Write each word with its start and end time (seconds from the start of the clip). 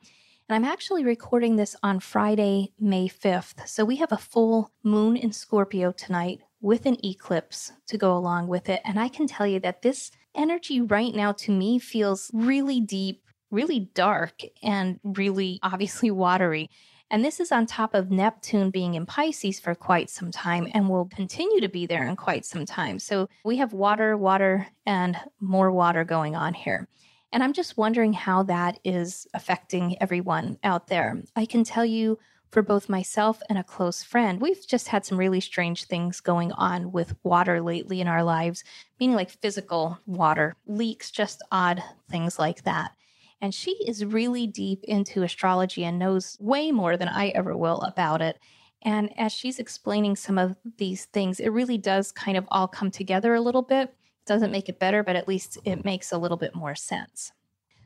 And 0.49 0.55
I'm 0.55 0.71
actually 0.71 1.05
recording 1.05 1.57
this 1.57 1.75
on 1.83 2.01
Friday, 2.01 2.75
May 2.79 3.09
5th. 3.09 3.67
So 3.67 3.87
we 3.87 3.97
have 3.97 4.13
a 4.13 4.19
full 4.19 4.71
moon 4.83 5.17
in 5.17 5.33
Scorpio 5.33 5.93
tonight 5.93 6.41
with 6.61 6.85
an 6.85 6.99
eclipse 7.03 7.73
to 7.87 7.97
go 7.97 8.15
along 8.15 8.49
with 8.49 8.69
it. 8.69 8.83
And 8.85 9.01
I 9.01 9.09
can 9.09 9.27
tell 9.27 9.47
you 9.47 9.61
that 9.61 9.81
this 9.81 10.11
energy 10.35 10.83
right 10.83 11.15
now 11.15 11.33
to 11.33 11.53
me 11.53 11.79
feels 11.79 12.31
really 12.35 12.83
deep, 12.83 13.23
really 13.51 13.91
dark 13.95 14.43
and 14.63 15.01
really 15.03 15.59
obviously 15.63 16.11
watery. 16.11 16.71
And 17.11 17.25
this 17.25 17.41
is 17.41 17.53
on 17.53 17.65
top 17.65 17.95
of 17.95 18.11
Neptune 18.11 18.71
being 18.71 18.95
in 18.95 19.07
Pisces 19.07 19.59
for 19.59 19.75
quite 19.75 20.11
some 20.11 20.31
time 20.31 20.69
and 20.75 20.89
will 20.89 21.07
continue 21.07 21.61
to 21.61 21.69
be 21.69 21.87
there 21.87 22.07
in 22.07 22.17
quite 22.17 22.45
some 22.45 22.67
time. 22.67 22.99
So 22.99 23.29
we 23.45 23.57
have 23.57 23.73
water, 23.73 24.17
water, 24.17 24.67
and 24.85 25.17
more 25.41 25.73
water 25.73 26.05
going 26.05 26.37
on 26.37 26.53
here. 26.53 26.87
And 27.33 27.43
I'm 27.43 27.53
just 27.55 27.77
wondering 27.77 28.13
how 28.13 28.43
that 28.45 28.79
is 28.85 29.27
affecting 29.33 30.01
everyone 30.03 30.59
out 30.63 30.89
there. 30.89 31.23
I 31.35 31.47
can 31.47 31.65
tell 31.65 31.85
you 31.85 32.19
for 32.51 32.63
both 32.63 32.89
myself 32.89 33.43
and 33.49 33.59
a 33.59 33.65
close 33.65 34.03
friend, 34.03 34.41
we've 34.41 34.67
just 34.67 34.89
had 34.89 35.05
some 35.05 35.19
really 35.19 35.41
strange 35.41 35.85
things 35.85 36.21
going 36.21 36.53
on 36.53 36.93
with 36.93 37.15
water 37.23 37.61
lately 37.61 38.01
in 38.01 38.09
our 38.09 38.25
lives, 38.25 38.65
meaning 38.99 39.17
like 39.17 39.31
physical 39.31 39.99
water, 40.07 40.57
leaks, 40.67 41.11
just 41.11 41.43
odd 41.53 41.83
things 42.11 42.39
like 42.39 42.65
that. 42.65 42.93
And 43.41 43.55
she 43.55 43.71
is 43.87 44.05
really 44.05 44.47
deep 44.47 44.85
into 44.85 45.23
astrology 45.23 45.85
and 45.85 45.99
knows 45.99 46.37
way 46.41 46.73
more 46.73 46.97
than 46.97 47.09
I 47.09 47.29
ever 47.29 47.57
will 47.57 47.81
about 47.83 48.21
it. 48.21 48.39
And 48.83 49.11
as 49.19 49.33
she's 49.33 49.59
explaining 49.59 50.17
some 50.17 50.39
of 50.39 50.57
these 50.77 51.07
things, 51.07 51.41
it 51.41 51.51
really 51.51 51.79
does 51.79 52.13
kind 52.13 52.37
of 52.37 52.47
all 52.51 52.69
come 52.69 52.91
together 52.91 53.35
a 53.35 53.41
little 53.41 53.63
bit. 53.63 53.89
It 53.89 54.27
doesn't 54.27 54.53
make 54.53 54.69
it 54.69 54.79
better, 54.79 55.03
but 55.03 55.17
at 55.17 55.29
least 55.29 55.59
it 55.65 55.85
makes 55.85 56.13
a 56.13 56.19
little 56.19 56.37
bit 56.37 56.55
more 56.55 56.75
sense. 56.75 57.33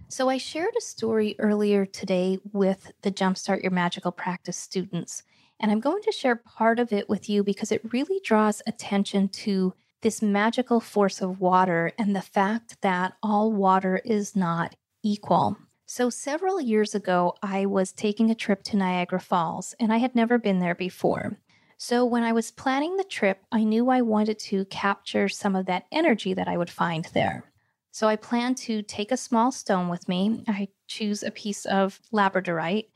So, 0.09 0.29
I 0.29 0.37
shared 0.37 0.75
a 0.77 0.83
story 0.83 1.37
earlier 1.39 1.87
today 1.87 2.39
with 2.53 2.93
the 3.01 3.11
Jumpstart 3.11 3.63
Your 3.63 3.71
Magical 3.71 4.13
Practice 4.13 4.59
students, 4.59 5.23
and 5.59 5.73
I'm 5.73 5.81
going 5.81 6.03
to 6.03 6.13
share 6.13 6.37
part 6.37 6.79
of 6.79 6.93
it 6.93 7.09
with 7.09 7.31
you 7.31 7.43
because 7.43 7.73
it 7.73 7.93
really 7.95 8.21
draws 8.23 8.61
attention 8.67 9.31
to 9.31 9.73
this 10.03 10.21
magical 10.21 10.81
force 10.81 11.23
of 11.23 11.41
water 11.41 11.93
and 11.99 12.15
the 12.15 12.21
fact 12.21 12.77
that 12.83 13.15
all 13.23 13.53
water 13.53 14.03
is 14.05 14.37
not 14.37 14.75
equal. 15.03 15.57
So, 15.87 16.09
several 16.09 16.61
years 16.61 16.95
ago, 16.95 17.35
I 17.43 17.67
was 17.67 17.93
taking 17.93 18.31
a 18.31 18.35
trip 18.35 18.63
to 18.65 18.77
Niagara 18.77 19.21
Falls, 19.21 19.75
and 19.79 19.93
I 19.93 19.99
had 19.99 20.15
never 20.15 20.39
been 20.39 20.59
there 20.59 20.75
before. 20.75 21.39
So, 21.77 22.05
when 22.05 22.23
I 22.23 22.33
was 22.33 22.51
planning 22.51 22.97
the 22.97 23.05
trip, 23.05 23.43
I 23.51 23.65
knew 23.65 23.91
I 23.91 24.01
wanted 24.01 24.39
to 24.39 24.65
capture 24.67 25.29
some 25.29 25.55
of 25.55 25.67
that 25.67 25.87
energy 25.93 26.33
that 26.35 26.49
I 26.49 26.57
would 26.57 26.71
find 26.71 27.05
there. 27.13 27.53
So, 27.91 28.09
I 28.09 28.17
planned 28.17 28.57
to 28.59 28.83
take 28.83 29.13
a 29.13 29.17
small 29.17 29.53
stone 29.53 29.89
with 29.89 30.09
me. 30.09 30.45
I 30.49 30.69
choose 30.87 31.23
a 31.23 31.31
piece 31.31 31.67
of 31.67 32.01
labradorite, 32.13 32.87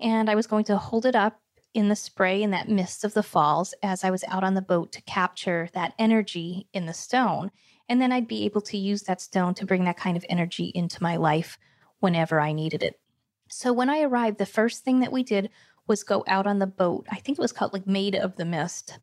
and 0.00 0.30
I 0.30 0.34
was 0.34 0.46
going 0.46 0.64
to 0.66 0.78
hold 0.78 1.04
it 1.04 1.16
up 1.16 1.40
in 1.74 1.90
the 1.90 1.96
spray 1.96 2.42
in 2.42 2.52
that 2.52 2.70
mist 2.70 3.04
of 3.04 3.12
the 3.12 3.22
falls 3.22 3.74
as 3.82 4.02
I 4.02 4.10
was 4.10 4.24
out 4.28 4.42
on 4.42 4.54
the 4.54 4.62
boat 4.62 4.92
to 4.92 5.02
capture 5.02 5.68
that 5.74 5.92
energy 5.98 6.68
in 6.72 6.86
the 6.86 6.94
stone. 6.94 7.50
And 7.88 8.00
then 8.00 8.12
I'd 8.12 8.28
be 8.28 8.44
able 8.44 8.62
to 8.62 8.76
use 8.76 9.02
that 9.02 9.20
stone 9.20 9.54
to 9.54 9.66
bring 9.66 9.84
that 9.84 9.96
kind 9.96 10.16
of 10.16 10.24
energy 10.28 10.72
into 10.74 11.02
my 11.02 11.16
life 11.16 11.58
whenever 12.00 12.40
I 12.40 12.52
needed 12.52 12.82
it. 12.82 12.98
So 13.48 13.72
when 13.72 13.88
I 13.88 14.02
arrived, 14.02 14.38
the 14.38 14.46
first 14.46 14.84
thing 14.84 15.00
that 15.00 15.12
we 15.12 15.22
did 15.22 15.50
was 15.86 16.02
go 16.02 16.24
out 16.26 16.46
on 16.46 16.58
the 16.58 16.66
boat. 16.66 17.06
I 17.10 17.16
think 17.16 17.38
it 17.38 17.42
was 17.42 17.52
called 17.52 17.72
like 17.72 17.86
Maid 17.86 18.16
of 18.16 18.36
the 18.36 18.44
Mist. 18.44 18.98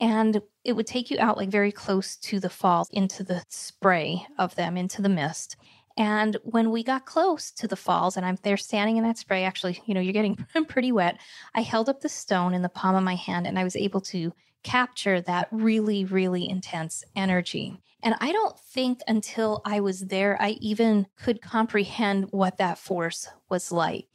And 0.00 0.40
it 0.64 0.72
would 0.72 0.86
take 0.86 1.10
you 1.10 1.18
out 1.20 1.36
like 1.36 1.50
very 1.50 1.72
close 1.72 2.16
to 2.16 2.40
the 2.40 2.48
falls 2.48 2.88
into 2.90 3.22
the 3.22 3.44
spray 3.48 4.26
of 4.38 4.54
them, 4.54 4.76
into 4.76 5.02
the 5.02 5.10
mist. 5.10 5.56
And 5.96 6.38
when 6.44 6.70
we 6.70 6.82
got 6.82 7.04
close 7.04 7.50
to 7.52 7.68
the 7.68 7.76
falls, 7.76 8.16
and 8.16 8.24
I'm 8.24 8.38
there 8.42 8.56
standing 8.56 8.96
in 8.96 9.04
that 9.04 9.18
spray, 9.18 9.44
actually, 9.44 9.82
you 9.84 9.92
know, 9.92 10.00
you're 10.00 10.14
getting 10.14 10.36
pretty 10.68 10.92
wet. 10.92 11.18
I 11.54 11.60
held 11.60 11.90
up 11.90 12.00
the 12.00 12.08
stone 12.08 12.54
in 12.54 12.62
the 12.62 12.70
palm 12.70 12.94
of 12.94 13.02
my 13.02 13.16
hand 13.16 13.46
and 13.46 13.58
I 13.58 13.64
was 13.64 13.76
able 13.76 14.00
to 14.02 14.32
capture 14.62 15.20
that 15.20 15.48
really, 15.50 16.04
really 16.04 16.48
intense 16.48 17.04
energy. 17.16 17.80
And 18.02 18.14
I 18.20 18.32
don't 18.32 18.58
think 18.58 19.00
until 19.06 19.60
I 19.64 19.80
was 19.80 20.06
there, 20.06 20.40
I 20.40 20.50
even 20.60 21.06
could 21.16 21.42
comprehend 21.42 22.26
what 22.30 22.58
that 22.58 22.78
force 22.78 23.28
was 23.48 23.70
like. 23.70 24.06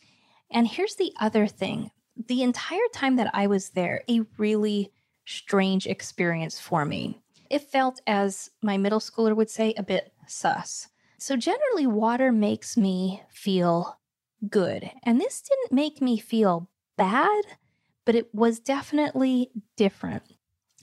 And 0.52 0.68
here's 0.68 0.96
the 0.96 1.14
other 1.20 1.48
thing 1.48 1.92
the 2.28 2.44
entire 2.44 2.80
time 2.94 3.18
that 3.18 3.30
I 3.34 3.48
was 3.48 3.70
there, 3.72 4.04
a 4.10 4.22
really 4.38 4.92
strange 5.26 5.86
experience 5.86 6.60
for 6.60 6.86
me. 6.86 7.22
It 7.50 7.62
felt, 7.62 8.02
as 8.08 8.50
my 8.62 8.78
middle 8.78 9.00
schooler 9.00 9.36
would 9.36 9.50
say, 9.50 9.74
a 9.78 9.84
bit 9.84 10.14
sus. 10.28 10.88
So, 11.18 11.36
generally, 11.36 11.86
water 11.86 12.32
makes 12.32 12.78
me 12.78 13.22
feel 13.30 14.00
good. 14.50 14.90
And 15.04 15.20
this 15.20 15.42
didn't 15.42 15.76
make 15.76 16.02
me 16.02 16.18
feel 16.18 16.70
bad, 16.98 17.44
but 18.06 18.16
it 18.16 18.34
was 18.34 18.60
definitely 18.60 19.52
different. 19.76 20.24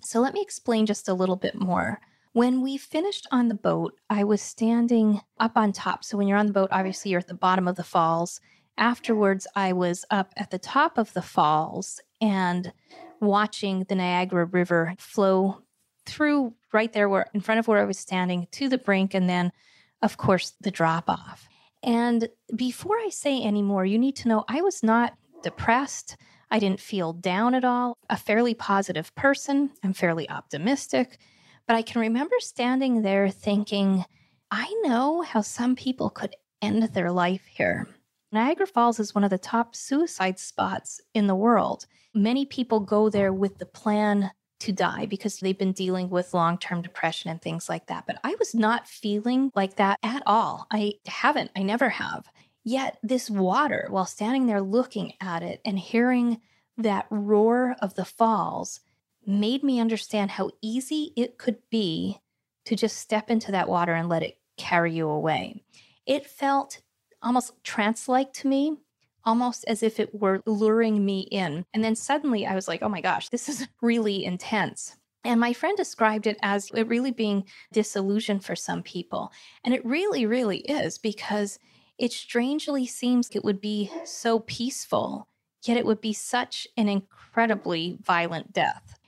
So, 0.04 0.20
let 0.20 0.34
me 0.34 0.42
explain 0.42 0.86
just 0.86 1.08
a 1.08 1.14
little 1.14 1.36
bit 1.36 1.54
more. 1.54 2.00
When 2.32 2.62
we 2.62 2.78
finished 2.78 3.26
on 3.30 3.48
the 3.48 3.54
boat, 3.54 3.94
I 4.08 4.24
was 4.24 4.40
standing 4.40 5.20
up 5.38 5.52
on 5.54 5.72
top. 5.72 6.02
So 6.02 6.16
when 6.16 6.26
you're 6.26 6.38
on 6.38 6.46
the 6.46 6.52
boat, 6.52 6.70
obviously 6.72 7.10
you're 7.10 7.20
at 7.20 7.28
the 7.28 7.34
bottom 7.34 7.68
of 7.68 7.76
the 7.76 7.84
falls. 7.84 8.40
Afterwards, 8.78 9.46
I 9.54 9.74
was 9.74 10.06
up 10.10 10.32
at 10.38 10.50
the 10.50 10.58
top 10.58 10.96
of 10.96 11.12
the 11.12 11.20
falls 11.20 12.00
and 12.22 12.72
watching 13.20 13.84
the 13.84 13.94
Niagara 13.94 14.46
River 14.46 14.94
flow 14.98 15.62
through 16.06 16.54
right 16.72 16.92
there 16.92 17.08
where 17.08 17.26
in 17.34 17.40
front 17.40 17.58
of 17.58 17.68
where 17.68 17.80
I 17.80 17.84
was 17.84 17.98
standing 17.98 18.48
to 18.52 18.68
the 18.68 18.78
brink 18.78 19.14
and 19.14 19.28
then 19.28 19.52
of 20.00 20.16
course 20.16 20.54
the 20.60 20.70
drop 20.70 21.08
off. 21.08 21.48
And 21.82 22.28
before 22.56 22.96
I 22.96 23.10
say 23.10 23.42
any 23.42 23.62
more, 23.62 23.84
you 23.84 23.98
need 23.98 24.16
to 24.16 24.28
know 24.28 24.44
I 24.48 24.62
was 24.62 24.82
not 24.82 25.14
depressed. 25.42 26.16
I 26.52 26.58
didn't 26.58 26.80
feel 26.80 27.14
down 27.14 27.54
at 27.54 27.64
all. 27.64 27.96
A 28.10 28.16
fairly 28.16 28.52
positive 28.52 29.12
person. 29.14 29.70
I'm 29.82 29.94
fairly 29.94 30.28
optimistic. 30.28 31.18
But 31.66 31.76
I 31.76 31.82
can 31.82 32.02
remember 32.02 32.34
standing 32.40 33.00
there 33.00 33.30
thinking, 33.30 34.04
I 34.50 34.70
know 34.82 35.22
how 35.22 35.40
some 35.40 35.74
people 35.74 36.10
could 36.10 36.36
end 36.60 36.82
their 36.82 37.10
life 37.10 37.46
here. 37.46 37.88
Niagara 38.32 38.66
Falls 38.66 39.00
is 39.00 39.14
one 39.14 39.24
of 39.24 39.30
the 39.30 39.38
top 39.38 39.74
suicide 39.74 40.38
spots 40.38 41.00
in 41.14 41.26
the 41.26 41.34
world. 41.34 41.86
Many 42.14 42.44
people 42.44 42.80
go 42.80 43.08
there 43.08 43.32
with 43.32 43.56
the 43.56 43.66
plan 43.66 44.30
to 44.60 44.72
die 44.72 45.06
because 45.06 45.38
they've 45.38 45.58
been 45.58 45.72
dealing 45.72 46.10
with 46.10 46.34
long 46.34 46.58
term 46.58 46.82
depression 46.82 47.30
and 47.30 47.40
things 47.40 47.70
like 47.70 47.86
that. 47.86 48.04
But 48.06 48.18
I 48.24 48.36
was 48.38 48.54
not 48.54 48.86
feeling 48.86 49.50
like 49.54 49.76
that 49.76 49.98
at 50.02 50.22
all. 50.26 50.66
I 50.70 50.94
haven't, 51.06 51.50
I 51.56 51.62
never 51.62 51.88
have. 51.88 52.26
Yet, 52.64 52.98
this 53.02 53.28
water, 53.28 53.86
while 53.90 54.06
standing 54.06 54.46
there 54.46 54.62
looking 54.62 55.14
at 55.20 55.42
it 55.42 55.60
and 55.64 55.78
hearing 55.78 56.40
that 56.76 57.06
roar 57.10 57.76
of 57.80 57.94
the 57.94 58.04
falls, 58.04 58.80
made 59.26 59.62
me 59.62 59.80
understand 59.80 60.32
how 60.32 60.50
easy 60.60 61.12
it 61.16 61.38
could 61.38 61.58
be 61.70 62.18
to 62.64 62.76
just 62.76 62.98
step 62.98 63.30
into 63.30 63.52
that 63.52 63.68
water 63.68 63.94
and 63.94 64.08
let 64.08 64.22
it 64.22 64.38
carry 64.56 64.94
you 64.94 65.08
away. 65.08 65.62
It 66.06 66.26
felt 66.26 66.80
almost 67.22 67.52
trance 67.64 68.08
like 68.08 68.32
to 68.34 68.48
me, 68.48 68.76
almost 69.24 69.64
as 69.66 69.82
if 69.82 70.00
it 70.00 70.20
were 70.20 70.42
luring 70.46 71.04
me 71.04 71.20
in. 71.20 71.64
And 71.72 71.82
then 71.82 71.94
suddenly 71.96 72.46
I 72.46 72.54
was 72.54 72.68
like, 72.68 72.82
oh 72.82 72.88
my 72.88 73.00
gosh, 73.00 73.28
this 73.28 73.48
is 73.48 73.68
really 73.82 74.24
intense. 74.24 74.96
And 75.24 75.40
my 75.40 75.52
friend 75.52 75.76
described 75.76 76.26
it 76.26 76.36
as 76.42 76.70
it 76.74 76.88
really 76.88 77.12
being 77.12 77.44
disillusion 77.72 78.40
for 78.40 78.56
some 78.56 78.82
people. 78.82 79.30
And 79.64 79.72
it 79.72 79.84
really, 79.84 80.26
really 80.26 80.58
is 80.58 80.98
because 80.98 81.60
it 82.02 82.12
strangely 82.12 82.84
seems 82.84 83.30
it 83.30 83.44
would 83.44 83.60
be 83.60 83.88
so 84.04 84.40
peaceful, 84.40 85.28
yet 85.64 85.76
it 85.76 85.86
would 85.86 86.00
be 86.00 86.12
such 86.12 86.66
an 86.76 86.88
incredibly 86.88 87.96
violent 88.02 88.52
death. 88.52 88.98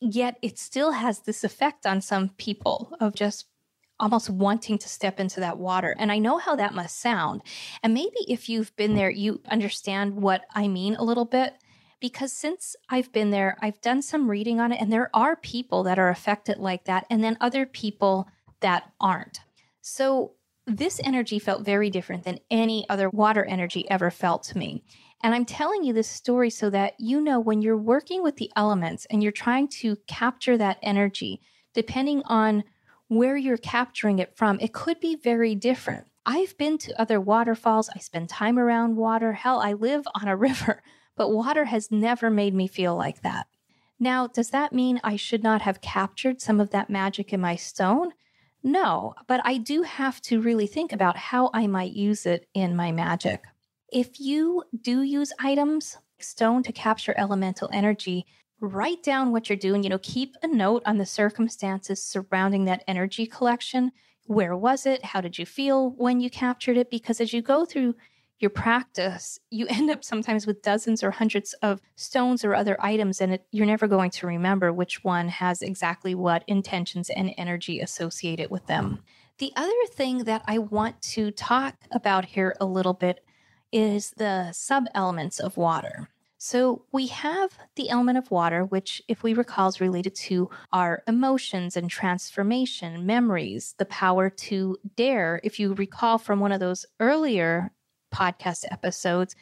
Yet 0.00 0.38
it 0.40 0.56
still 0.56 0.92
has 0.92 1.18
this 1.18 1.42
effect 1.42 1.84
on 1.84 2.00
some 2.00 2.28
people 2.28 2.96
of 3.00 3.16
just 3.16 3.46
almost 3.98 4.30
wanting 4.30 4.78
to 4.78 4.88
step 4.88 5.18
into 5.18 5.40
that 5.40 5.58
water. 5.58 5.96
And 5.98 6.12
I 6.12 6.18
know 6.18 6.38
how 6.38 6.54
that 6.54 6.74
must 6.74 7.00
sound. 7.00 7.42
And 7.82 7.92
maybe 7.92 8.18
if 8.28 8.48
you've 8.48 8.74
been 8.76 8.94
there, 8.94 9.10
you 9.10 9.40
understand 9.50 10.14
what 10.14 10.44
I 10.54 10.68
mean 10.68 10.94
a 10.94 11.02
little 11.02 11.24
bit. 11.24 11.54
Because 12.00 12.32
since 12.32 12.76
I've 12.88 13.10
been 13.10 13.30
there, 13.30 13.56
I've 13.62 13.80
done 13.80 14.00
some 14.00 14.30
reading 14.30 14.60
on 14.60 14.70
it, 14.70 14.80
and 14.80 14.92
there 14.92 15.10
are 15.12 15.34
people 15.34 15.82
that 15.84 15.98
are 15.98 16.10
affected 16.10 16.58
like 16.58 16.84
that, 16.84 17.04
and 17.10 17.24
then 17.24 17.36
other 17.40 17.66
people 17.66 18.28
that 18.60 18.92
aren't. 19.00 19.40
So 19.80 20.34
this 20.66 21.00
energy 21.04 21.38
felt 21.38 21.64
very 21.64 21.90
different 21.90 22.24
than 22.24 22.40
any 22.50 22.86
other 22.88 23.10
water 23.10 23.44
energy 23.44 23.88
ever 23.90 24.10
felt 24.10 24.42
to 24.44 24.58
me. 24.58 24.82
And 25.22 25.34
I'm 25.34 25.44
telling 25.44 25.84
you 25.84 25.92
this 25.92 26.08
story 26.08 26.50
so 26.50 26.70
that 26.70 26.94
you 26.98 27.20
know 27.20 27.40
when 27.40 27.62
you're 27.62 27.76
working 27.76 28.22
with 28.22 28.36
the 28.36 28.50
elements 28.56 29.06
and 29.10 29.22
you're 29.22 29.32
trying 29.32 29.68
to 29.68 29.96
capture 30.06 30.56
that 30.58 30.78
energy, 30.82 31.40
depending 31.72 32.22
on 32.26 32.64
where 33.08 33.36
you're 33.36 33.56
capturing 33.56 34.18
it 34.18 34.36
from, 34.36 34.58
it 34.60 34.72
could 34.72 35.00
be 35.00 35.16
very 35.16 35.54
different. 35.54 36.06
I've 36.26 36.56
been 36.56 36.78
to 36.78 37.00
other 37.00 37.20
waterfalls. 37.20 37.90
I 37.94 37.98
spend 37.98 38.28
time 38.28 38.58
around 38.58 38.96
water. 38.96 39.32
Hell, 39.32 39.60
I 39.60 39.74
live 39.74 40.04
on 40.14 40.28
a 40.28 40.36
river, 40.48 40.82
but 41.16 41.30
water 41.30 41.66
has 41.66 41.90
never 41.90 42.30
made 42.30 42.54
me 42.54 42.66
feel 42.66 42.96
like 42.96 43.22
that. 43.22 43.46
Now, 44.00 44.26
does 44.26 44.50
that 44.50 44.72
mean 44.72 45.00
I 45.04 45.16
should 45.16 45.42
not 45.42 45.62
have 45.62 45.80
captured 45.80 46.40
some 46.40 46.60
of 46.60 46.70
that 46.70 46.90
magic 46.90 47.32
in 47.32 47.40
my 47.40 47.56
stone? 47.56 48.12
No, 48.64 49.14
but 49.28 49.42
I 49.44 49.58
do 49.58 49.82
have 49.82 50.20
to 50.22 50.40
really 50.40 50.66
think 50.66 50.92
about 50.92 51.16
how 51.18 51.50
I 51.52 51.66
might 51.66 51.92
use 51.92 52.24
it 52.24 52.48
in 52.54 52.74
my 52.74 52.92
magic. 52.92 53.44
If 53.92 54.18
you 54.18 54.64
do 54.80 55.02
use 55.02 55.32
items, 55.38 55.98
stone 56.18 56.62
to 56.62 56.72
capture 56.72 57.14
elemental 57.18 57.68
energy, 57.72 58.24
write 58.60 59.02
down 59.02 59.32
what 59.32 59.50
you're 59.50 59.58
doing. 59.58 59.82
You 59.82 59.90
know, 59.90 59.98
keep 59.98 60.34
a 60.42 60.48
note 60.48 60.82
on 60.86 60.96
the 60.96 61.04
circumstances 61.04 62.02
surrounding 62.02 62.64
that 62.64 62.82
energy 62.88 63.26
collection. 63.26 63.92
Where 64.26 64.56
was 64.56 64.86
it? 64.86 65.04
How 65.04 65.20
did 65.20 65.38
you 65.38 65.44
feel 65.44 65.90
when 65.90 66.20
you 66.20 66.30
captured 66.30 66.78
it? 66.78 66.90
Because 66.90 67.20
as 67.20 67.34
you 67.34 67.42
go 67.42 67.66
through 67.66 67.94
your 68.38 68.50
practice, 68.50 69.38
you 69.50 69.66
end 69.68 69.90
up 69.90 70.04
sometimes 70.04 70.46
with 70.46 70.62
dozens 70.62 71.02
or 71.02 71.10
hundreds 71.10 71.52
of 71.62 71.80
stones 71.96 72.44
or 72.44 72.54
other 72.54 72.76
items, 72.80 73.20
and 73.20 73.34
it, 73.34 73.46
you're 73.52 73.66
never 73.66 73.86
going 73.86 74.10
to 74.10 74.26
remember 74.26 74.72
which 74.72 75.04
one 75.04 75.28
has 75.28 75.62
exactly 75.62 76.14
what 76.14 76.44
intentions 76.46 77.10
and 77.10 77.32
energy 77.38 77.80
associated 77.80 78.50
with 78.50 78.66
them. 78.66 79.02
The 79.38 79.52
other 79.56 79.72
thing 79.92 80.24
that 80.24 80.42
I 80.46 80.58
want 80.58 81.00
to 81.02 81.30
talk 81.30 81.74
about 81.90 82.24
here 82.24 82.54
a 82.60 82.66
little 82.66 82.92
bit 82.92 83.24
is 83.72 84.12
the 84.16 84.52
sub 84.52 84.84
elements 84.94 85.40
of 85.40 85.56
water. 85.56 86.08
So 86.38 86.84
we 86.92 87.06
have 87.06 87.56
the 87.74 87.88
element 87.88 88.18
of 88.18 88.30
water, 88.30 88.64
which, 88.64 89.00
if 89.08 89.22
we 89.22 89.32
recall, 89.32 89.68
is 89.68 89.80
related 89.80 90.14
to 90.16 90.50
our 90.72 91.02
emotions 91.08 91.74
and 91.76 91.88
transformation, 91.88 93.06
memories, 93.06 93.74
the 93.78 93.86
power 93.86 94.28
to 94.28 94.76
dare. 94.94 95.40
If 95.42 95.58
you 95.58 95.72
recall 95.72 96.18
from 96.18 96.40
one 96.40 96.52
of 96.52 96.60
those 96.60 96.84
earlier 97.00 97.72
podcast 98.14 98.64
episodes, 98.70 99.34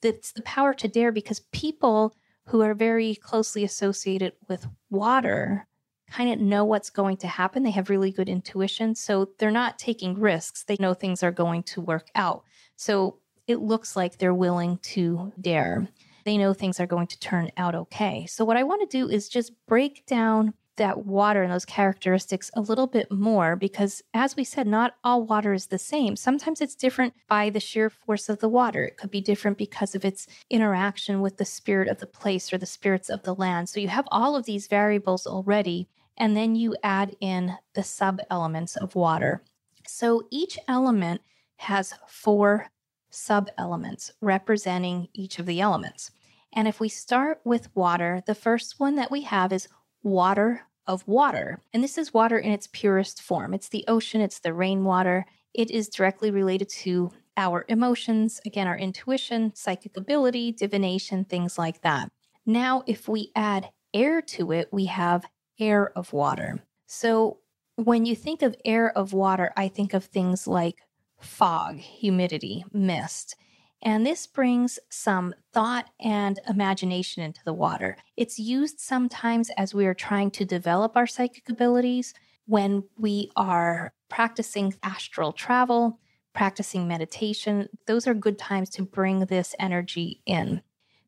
that's 0.00 0.32
the 0.32 0.42
power 0.42 0.74
to 0.74 0.88
dare 0.88 1.12
because 1.12 1.40
people 1.52 2.14
who 2.46 2.60
are 2.60 2.74
very 2.74 3.14
closely 3.16 3.64
associated 3.64 4.32
with 4.48 4.66
water 4.90 5.66
kind 6.10 6.30
of 6.30 6.40
know 6.40 6.64
what's 6.64 6.90
going 6.90 7.16
to 7.16 7.26
happen. 7.26 7.62
They 7.62 7.70
have 7.70 7.88
really 7.88 8.10
good 8.10 8.28
intuition. 8.28 8.94
So 8.94 9.30
they're 9.38 9.50
not 9.50 9.78
taking 9.78 10.18
risks. 10.18 10.64
They 10.64 10.76
know 10.78 10.94
things 10.94 11.22
are 11.22 11.30
going 11.30 11.62
to 11.64 11.80
work 11.80 12.08
out. 12.14 12.44
So 12.76 13.18
it 13.46 13.60
looks 13.60 13.96
like 13.96 14.18
they're 14.18 14.34
willing 14.34 14.78
to 14.78 15.32
dare 15.40 15.88
they 16.24 16.36
know 16.38 16.52
things 16.54 16.80
are 16.80 16.86
going 16.86 17.06
to 17.08 17.18
turn 17.18 17.50
out 17.56 17.74
okay. 17.74 18.26
So, 18.26 18.44
what 18.44 18.56
I 18.56 18.62
want 18.62 18.88
to 18.88 18.98
do 18.98 19.08
is 19.08 19.28
just 19.28 19.52
break 19.66 20.06
down 20.06 20.54
that 20.82 21.06
water 21.06 21.44
and 21.44 21.52
those 21.52 21.64
characteristics 21.64 22.50
a 22.54 22.60
little 22.60 22.88
bit 22.88 23.08
more 23.12 23.54
because, 23.54 24.02
as 24.14 24.34
we 24.34 24.42
said, 24.42 24.66
not 24.66 24.96
all 25.04 25.22
water 25.22 25.52
is 25.52 25.68
the 25.68 25.78
same. 25.78 26.16
Sometimes 26.16 26.60
it's 26.60 26.74
different 26.74 27.14
by 27.28 27.50
the 27.50 27.60
sheer 27.60 27.88
force 27.88 28.28
of 28.28 28.40
the 28.40 28.48
water. 28.48 28.84
It 28.84 28.96
could 28.96 29.12
be 29.12 29.20
different 29.20 29.58
because 29.58 29.94
of 29.94 30.04
its 30.04 30.26
interaction 30.50 31.20
with 31.20 31.36
the 31.36 31.44
spirit 31.44 31.86
of 31.86 32.00
the 32.00 32.08
place 32.08 32.52
or 32.52 32.58
the 32.58 32.66
spirits 32.66 33.08
of 33.08 33.22
the 33.22 33.32
land. 33.32 33.68
So, 33.68 33.78
you 33.78 33.86
have 33.86 34.08
all 34.10 34.34
of 34.34 34.44
these 34.44 34.66
variables 34.66 35.24
already, 35.24 35.88
and 36.16 36.36
then 36.36 36.56
you 36.56 36.74
add 36.82 37.14
in 37.20 37.56
the 37.74 37.84
sub 37.84 38.18
elements 38.28 38.74
of 38.74 38.96
water. 38.96 39.44
So, 39.86 40.26
each 40.32 40.58
element 40.66 41.20
has 41.58 41.94
four 42.08 42.72
sub 43.10 43.48
elements 43.56 44.10
representing 44.20 45.06
each 45.12 45.38
of 45.38 45.46
the 45.46 45.60
elements. 45.60 46.10
And 46.52 46.66
if 46.66 46.80
we 46.80 46.88
start 46.88 47.40
with 47.44 47.74
water, 47.76 48.20
the 48.26 48.34
first 48.34 48.80
one 48.80 48.96
that 48.96 49.12
we 49.12 49.20
have 49.20 49.52
is 49.52 49.68
water 50.02 50.62
of 50.86 51.06
water. 51.06 51.60
And 51.72 51.82
this 51.82 51.98
is 51.98 52.14
water 52.14 52.38
in 52.38 52.52
its 52.52 52.68
purest 52.72 53.22
form. 53.22 53.54
It's 53.54 53.68
the 53.68 53.84
ocean, 53.88 54.20
it's 54.20 54.40
the 54.40 54.52
rainwater. 54.52 55.26
It 55.54 55.70
is 55.70 55.88
directly 55.88 56.30
related 56.30 56.68
to 56.70 57.10
our 57.36 57.64
emotions, 57.68 58.40
again, 58.44 58.66
our 58.66 58.76
intuition, 58.76 59.52
psychic 59.54 59.96
ability, 59.96 60.52
divination, 60.52 61.24
things 61.24 61.58
like 61.58 61.82
that. 61.82 62.10
Now, 62.44 62.82
if 62.86 63.08
we 63.08 63.30
add 63.34 63.70
air 63.94 64.20
to 64.22 64.52
it, 64.52 64.68
we 64.72 64.86
have 64.86 65.24
air 65.58 65.96
of 65.96 66.12
water. 66.12 66.62
So 66.86 67.38
when 67.76 68.04
you 68.04 68.16
think 68.16 68.42
of 68.42 68.56
air 68.64 68.96
of 68.96 69.12
water, 69.12 69.52
I 69.56 69.68
think 69.68 69.94
of 69.94 70.04
things 70.04 70.46
like 70.46 70.78
fog, 71.20 71.78
humidity, 71.78 72.64
mist. 72.72 73.36
And 73.82 74.06
this 74.06 74.28
brings 74.28 74.78
some 74.90 75.34
thought 75.52 75.90
and 76.00 76.38
imagination 76.48 77.22
into 77.24 77.42
the 77.44 77.52
water. 77.52 77.96
It's 78.16 78.38
used 78.38 78.78
sometimes 78.78 79.50
as 79.56 79.74
we 79.74 79.86
are 79.86 79.94
trying 79.94 80.30
to 80.32 80.44
develop 80.44 80.96
our 80.96 81.06
psychic 81.06 81.48
abilities 81.48 82.14
when 82.46 82.84
we 82.96 83.30
are 83.34 83.92
practicing 84.08 84.74
astral 84.84 85.32
travel, 85.32 85.98
practicing 86.32 86.86
meditation. 86.86 87.68
Those 87.86 88.06
are 88.06 88.14
good 88.14 88.38
times 88.38 88.70
to 88.70 88.82
bring 88.82 89.20
this 89.26 89.54
energy 89.58 90.20
in. 90.26 90.62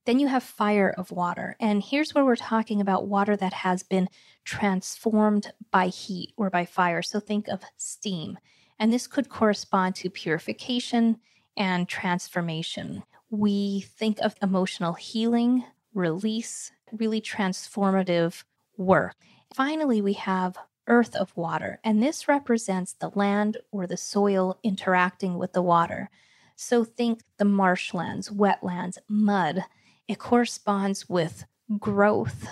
Then 0.05 0.19
you 0.19 0.27
have 0.27 0.43
fire 0.43 0.93
of 0.99 1.13
water. 1.13 1.57
And 1.61 1.83
here's 1.83 2.15
where 2.15 2.25
we're 2.25 2.37
talking 2.37 2.81
about 2.81 3.07
water 3.07 3.37
that 3.37 3.53
has 3.53 3.83
been 3.83 4.09
transformed 4.45 5.53
by 5.71 5.87
heat 5.87 6.33
or 6.37 6.51
by 6.51 6.67
fire. 6.67 7.03
So 7.03 7.21
think 7.21 7.49
of 7.49 7.63
steam. 7.77 8.39
And 8.79 8.93
this 8.93 9.07
could 9.07 9.29
correspond 9.29 9.95
to 9.97 10.11
purification 10.11 11.19
and 11.57 11.89
transformation. 11.89 13.03
We 13.31 13.81
think 13.81 14.19
of 14.21 14.37
emotional 14.43 14.95
healing, 14.95 15.65
release, 15.93 16.73
really 16.93 17.21
transformative 17.21 18.45
work. 18.77 19.17
Finally, 19.55 20.03
we 20.03 20.15
have 20.15 20.57
earth 20.87 21.15
of 21.17 21.37
water, 21.37 21.81
and 21.85 22.03
this 22.03 22.29
represents 22.29 22.93
the 22.93 23.11
land 23.15 23.57
or 23.73 23.87
the 23.87 23.97
soil 23.97 24.59
interacting 24.63 25.39
with 25.39 25.53
the 25.53 25.63
water. 25.63 26.11
So 26.57 26.85
think 26.85 27.23
the 27.39 27.45
marshlands, 27.45 28.31
wetlands, 28.31 28.99
mud. 29.09 29.65
It 30.07 30.19
corresponds 30.19 31.09
with 31.09 31.47
growth, 31.79 32.47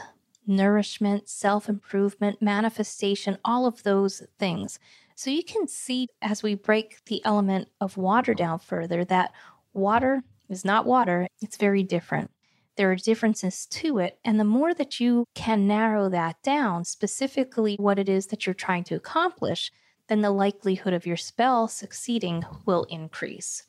nourishment, 0.46 1.28
self 1.28 1.68
improvement, 1.68 2.40
manifestation, 2.40 3.38
all 3.44 3.66
of 3.66 3.82
those 3.82 4.22
things. 4.38 4.78
So 5.22 5.30
you 5.30 5.44
can 5.44 5.68
see 5.68 6.08
as 6.20 6.42
we 6.42 6.56
break 6.56 7.04
the 7.04 7.24
element 7.24 7.68
of 7.80 7.96
water 7.96 8.34
down 8.34 8.58
further 8.58 9.04
that 9.04 9.32
water 9.72 10.24
is 10.48 10.64
not 10.64 10.84
water, 10.84 11.28
it's 11.40 11.56
very 11.56 11.84
different. 11.84 12.32
There 12.74 12.90
are 12.90 12.96
differences 12.96 13.66
to 13.66 13.98
it. 13.98 14.18
And 14.24 14.40
the 14.40 14.44
more 14.44 14.74
that 14.74 14.98
you 14.98 15.26
can 15.36 15.68
narrow 15.68 16.08
that 16.08 16.42
down, 16.42 16.84
specifically 16.84 17.76
what 17.78 18.00
it 18.00 18.08
is 18.08 18.26
that 18.26 18.46
you're 18.46 18.54
trying 18.54 18.82
to 18.82 18.96
accomplish, 18.96 19.70
then 20.08 20.22
the 20.22 20.32
likelihood 20.32 20.92
of 20.92 21.06
your 21.06 21.16
spell 21.16 21.68
succeeding 21.68 22.42
will 22.66 22.82
increase. 22.90 23.62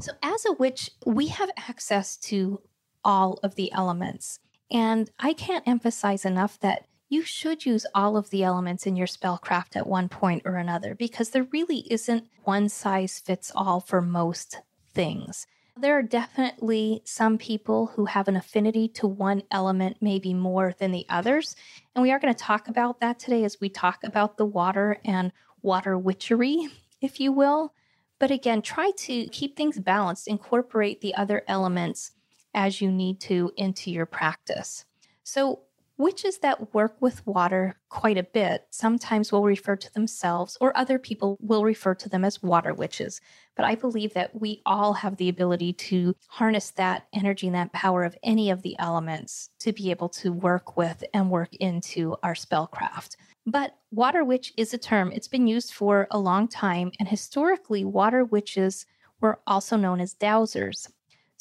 So, 0.00 0.12
as 0.22 0.44
a 0.44 0.52
witch, 0.52 0.90
we 1.06 1.28
have 1.28 1.48
access 1.56 2.14
to 2.28 2.60
all 3.02 3.40
of 3.42 3.54
the 3.54 3.72
elements. 3.72 4.38
And 4.70 5.10
I 5.18 5.32
can't 5.32 5.66
emphasize 5.66 6.26
enough 6.26 6.60
that 6.60 6.84
you 7.14 7.22
should 7.22 7.64
use 7.64 7.86
all 7.94 8.16
of 8.16 8.28
the 8.30 8.42
elements 8.42 8.86
in 8.86 8.96
your 8.96 9.06
spellcraft 9.06 9.76
at 9.76 9.86
one 9.86 10.08
point 10.08 10.42
or 10.44 10.56
another 10.56 10.96
because 10.96 11.30
there 11.30 11.46
really 11.52 11.86
isn't 11.88 12.26
one 12.42 12.68
size 12.68 13.20
fits 13.20 13.52
all 13.54 13.78
for 13.78 14.02
most 14.02 14.60
things. 14.92 15.46
There 15.76 15.96
are 15.96 16.02
definitely 16.02 17.02
some 17.04 17.38
people 17.38 17.86
who 17.86 18.06
have 18.06 18.26
an 18.26 18.36
affinity 18.36 18.88
to 18.88 19.06
one 19.06 19.44
element, 19.52 19.96
maybe 20.00 20.34
more 20.34 20.74
than 20.78 20.90
the 20.90 21.06
others. 21.08 21.54
And 21.94 22.02
we 22.02 22.10
are 22.10 22.18
going 22.18 22.34
to 22.34 22.44
talk 22.44 22.66
about 22.68 22.98
that 23.00 23.20
today 23.20 23.44
as 23.44 23.60
we 23.60 23.68
talk 23.68 24.02
about 24.02 24.36
the 24.36 24.46
water 24.46 24.98
and 25.04 25.32
water 25.62 25.96
witchery, 25.96 26.68
if 27.00 27.20
you 27.20 27.30
will. 27.32 27.74
But 28.18 28.32
again, 28.32 28.60
try 28.60 28.90
to 28.98 29.26
keep 29.28 29.56
things 29.56 29.78
balanced, 29.78 30.26
incorporate 30.26 31.00
the 31.00 31.14
other 31.14 31.42
elements 31.46 32.12
as 32.54 32.80
you 32.80 32.90
need 32.90 33.20
to 33.20 33.52
into 33.56 33.90
your 33.90 34.06
practice. 34.06 34.84
So, 35.22 35.60
Witches 35.96 36.38
that 36.38 36.74
work 36.74 36.96
with 37.00 37.24
water 37.24 37.76
quite 37.88 38.18
a 38.18 38.24
bit 38.24 38.66
sometimes 38.70 39.30
will 39.30 39.44
refer 39.44 39.76
to 39.76 39.92
themselves, 39.92 40.58
or 40.60 40.76
other 40.76 40.98
people 40.98 41.36
will 41.40 41.62
refer 41.62 41.94
to 41.94 42.08
them 42.08 42.24
as 42.24 42.42
water 42.42 42.74
witches. 42.74 43.20
But 43.54 43.64
I 43.64 43.76
believe 43.76 44.12
that 44.14 44.40
we 44.40 44.60
all 44.66 44.94
have 44.94 45.16
the 45.18 45.28
ability 45.28 45.72
to 45.74 46.16
harness 46.26 46.72
that 46.72 47.06
energy 47.14 47.46
and 47.46 47.54
that 47.54 47.72
power 47.72 48.02
of 48.02 48.16
any 48.24 48.50
of 48.50 48.62
the 48.62 48.76
elements 48.80 49.50
to 49.60 49.72
be 49.72 49.92
able 49.92 50.08
to 50.08 50.32
work 50.32 50.76
with 50.76 51.04
and 51.14 51.30
work 51.30 51.54
into 51.54 52.16
our 52.24 52.34
spellcraft. 52.34 53.14
But 53.46 53.76
water 53.92 54.24
witch 54.24 54.52
is 54.56 54.74
a 54.74 54.78
term, 54.78 55.12
it's 55.12 55.28
been 55.28 55.46
used 55.46 55.72
for 55.72 56.08
a 56.10 56.18
long 56.18 56.48
time, 56.48 56.90
and 56.98 57.08
historically, 57.08 57.84
water 57.84 58.24
witches 58.24 58.84
were 59.20 59.38
also 59.46 59.76
known 59.76 60.00
as 60.00 60.14
dowsers. 60.14 60.90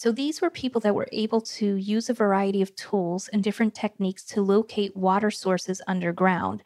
So 0.04 0.12
these 0.12 0.42
were 0.42 0.50
people 0.50 0.82
that 0.82 0.96
were 0.96 1.08
able 1.14 1.40
to 1.40 1.76
use 1.78 2.10
a 2.10 2.14
variety 2.14 2.62
of 2.62 2.76
tools 2.76 3.30
and 3.30 3.42
different 3.42 3.74
techniques 3.74 4.26
to 4.26 4.42
locate 4.42 4.98
water 4.98 5.32
sources 5.32 5.82
underground. 5.88 6.62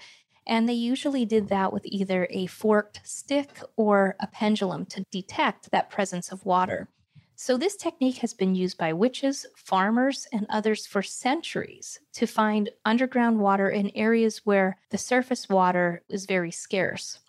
And 0.48 0.67
they 0.67 0.74
usually 0.74 1.24
did 1.24 1.48
that 1.50 1.72
with 1.72 1.86
either 1.86 2.27
a 2.32 2.48
forked 2.48 3.00
stick 3.03 3.62
or 3.75 4.15
a 4.20 4.25
pendulum 4.25 4.88
to 4.88 5.06
detect 5.12 5.70
that 5.70 5.91
presence 5.91 6.32
of 6.32 6.48
water. 6.48 6.89
So, 7.36 7.58
this 7.58 7.75
technique 7.75 8.17
has 8.17 8.34
been 8.34 8.56
used 8.56 8.79
by 8.79 8.91
witches, 8.91 9.46
farmers, 9.56 10.25
and 10.34 10.48
others 10.50 10.88
for 10.88 11.03
centuries 11.03 12.00
to 12.13 12.25
find 12.25 12.72
underground 12.86 13.38
water 13.39 13.70
in 13.70 13.91
areas 13.94 14.48
where 14.48 14.79
the 14.89 14.98
surface 14.98 15.48
water 15.48 16.01
is 16.10 16.25
very 16.25 16.50
scarce. 16.50 17.20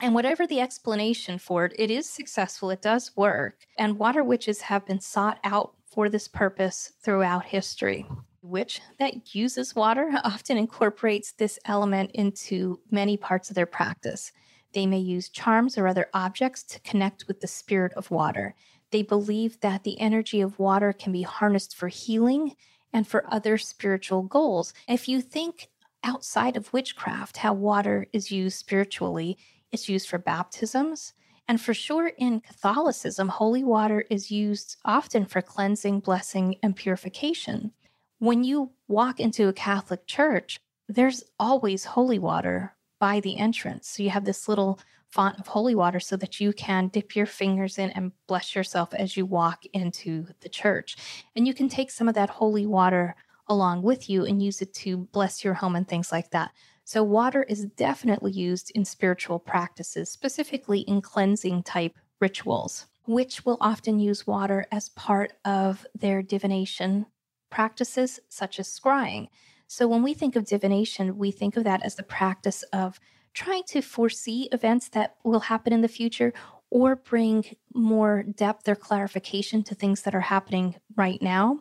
And 0.00 0.14
whatever 0.14 0.46
the 0.46 0.60
explanation 0.60 1.38
for 1.38 1.64
it, 1.64 1.72
it 1.78 1.90
is 1.90 2.08
successful, 2.08 2.70
it 2.70 2.82
does 2.82 3.16
work. 3.16 3.58
And 3.78 3.98
water 3.98 4.24
witches 4.24 4.62
have 4.62 4.86
been 4.86 5.00
sought 5.00 5.38
out 5.44 5.74
for 5.86 6.08
this 6.08 6.28
purpose 6.28 6.92
throughout 7.00 7.46
history. 7.46 8.06
Witch 8.42 8.80
that 8.98 9.34
uses 9.34 9.74
water 9.74 10.10
often 10.24 10.56
incorporates 10.56 11.32
this 11.32 11.58
element 11.64 12.10
into 12.12 12.80
many 12.90 13.16
parts 13.16 13.48
of 13.48 13.54
their 13.54 13.66
practice. 13.66 14.32
They 14.72 14.86
may 14.86 14.98
use 14.98 15.28
charms 15.28 15.78
or 15.78 15.86
other 15.86 16.08
objects 16.12 16.64
to 16.64 16.80
connect 16.80 17.28
with 17.28 17.40
the 17.40 17.46
spirit 17.46 17.92
of 17.94 18.10
water. 18.10 18.54
They 18.90 19.02
believe 19.02 19.60
that 19.60 19.84
the 19.84 19.98
energy 20.00 20.40
of 20.40 20.58
water 20.58 20.92
can 20.92 21.12
be 21.12 21.22
harnessed 21.22 21.74
for 21.74 21.88
healing 21.88 22.56
and 22.92 23.06
for 23.06 23.24
other 23.32 23.56
spiritual 23.56 24.22
goals. 24.22 24.74
If 24.88 25.08
you 25.08 25.20
think 25.20 25.68
outside 26.02 26.56
of 26.56 26.72
witchcraft, 26.72 27.38
how 27.38 27.54
water 27.54 28.06
is 28.12 28.30
used 28.30 28.58
spiritually, 28.58 29.38
it's 29.74 29.88
used 29.88 30.08
for 30.08 30.18
baptisms. 30.18 31.12
And 31.46 31.60
for 31.60 31.74
sure, 31.74 32.12
in 32.16 32.40
Catholicism, 32.40 33.28
holy 33.28 33.64
water 33.64 34.04
is 34.08 34.30
used 34.30 34.76
often 34.84 35.26
for 35.26 35.42
cleansing, 35.42 36.00
blessing, 36.00 36.56
and 36.62 36.74
purification. 36.74 37.72
When 38.18 38.44
you 38.44 38.70
walk 38.88 39.20
into 39.20 39.48
a 39.48 39.52
Catholic 39.52 40.06
church, 40.06 40.58
there's 40.88 41.24
always 41.38 41.84
holy 41.84 42.18
water 42.18 42.74
by 42.98 43.20
the 43.20 43.36
entrance. 43.36 43.88
So 43.88 44.02
you 44.02 44.10
have 44.10 44.24
this 44.24 44.48
little 44.48 44.80
font 45.10 45.38
of 45.38 45.48
holy 45.48 45.74
water 45.74 46.00
so 46.00 46.16
that 46.16 46.40
you 46.40 46.52
can 46.52 46.88
dip 46.88 47.14
your 47.14 47.26
fingers 47.26 47.78
in 47.78 47.90
and 47.90 48.12
bless 48.26 48.54
yourself 48.54 48.94
as 48.94 49.16
you 49.16 49.26
walk 49.26 49.64
into 49.72 50.26
the 50.40 50.48
church. 50.48 50.96
And 51.36 51.46
you 51.46 51.52
can 51.52 51.68
take 51.68 51.90
some 51.90 52.08
of 52.08 52.14
that 52.14 52.30
holy 52.30 52.66
water 52.66 53.16
along 53.48 53.82
with 53.82 54.08
you 54.08 54.24
and 54.24 54.42
use 54.42 54.62
it 54.62 54.72
to 54.74 54.96
bless 55.12 55.44
your 55.44 55.54
home 55.54 55.76
and 55.76 55.86
things 55.86 56.10
like 56.10 56.30
that. 56.30 56.52
So, 56.84 57.02
water 57.02 57.42
is 57.44 57.64
definitely 57.64 58.32
used 58.32 58.70
in 58.74 58.84
spiritual 58.84 59.38
practices, 59.38 60.10
specifically 60.10 60.80
in 60.80 61.00
cleansing 61.00 61.62
type 61.62 61.96
rituals, 62.20 62.86
which 63.06 63.44
will 63.46 63.56
often 63.60 63.98
use 63.98 64.26
water 64.26 64.66
as 64.70 64.90
part 64.90 65.32
of 65.44 65.86
their 65.94 66.22
divination 66.22 67.06
practices, 67.50 68.20
such 68.28 68.60
as 68.60 68.68
scrying. 68.68 69.28
So, 69.66 69.88
when 69.88 70.02
we 70.02 70.12
think 70.12 70.36
of 70.36 70.44
divination, 70.44 71.16
we 71.16 71.30
think 71.30 71.56
of 71.56 71.64
that 71.64 71.82
as 71.82 71.94
the 71.94 72.02
practice 72.02 72.62
of 72.64 73.00
trying 73.32 73.64
to 73.64 73.80
foresee 73.80 74.48
events 74.52 74.88
that 74.90 75.16
will 75.24 75.40
happen 75.40 75.72
in 75.72 75.80
the 75.80 75.88
future 75.88 76.32
or 76.70 76.96
bring 76.96 77.56
more 77.74 78.22
depth 78.22 78.68
or 78.68 78.74
clarification 78.74 79.62
to 79.62 79.74
things 79.74 80.02
that 80.02 80.14
are 80.14 80.20
happening 80.20 80.74
right 80.96 81.20
now. 81.22 81.60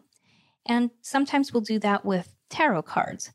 And 0.65 0.91
sometimes 1.01 1.53
we'll 1.53 1.61
do 1.61 1.79
that 1.79 2.05
with 2.05 2.35
tarot 2.49 2.83
cards. 2.83 3.31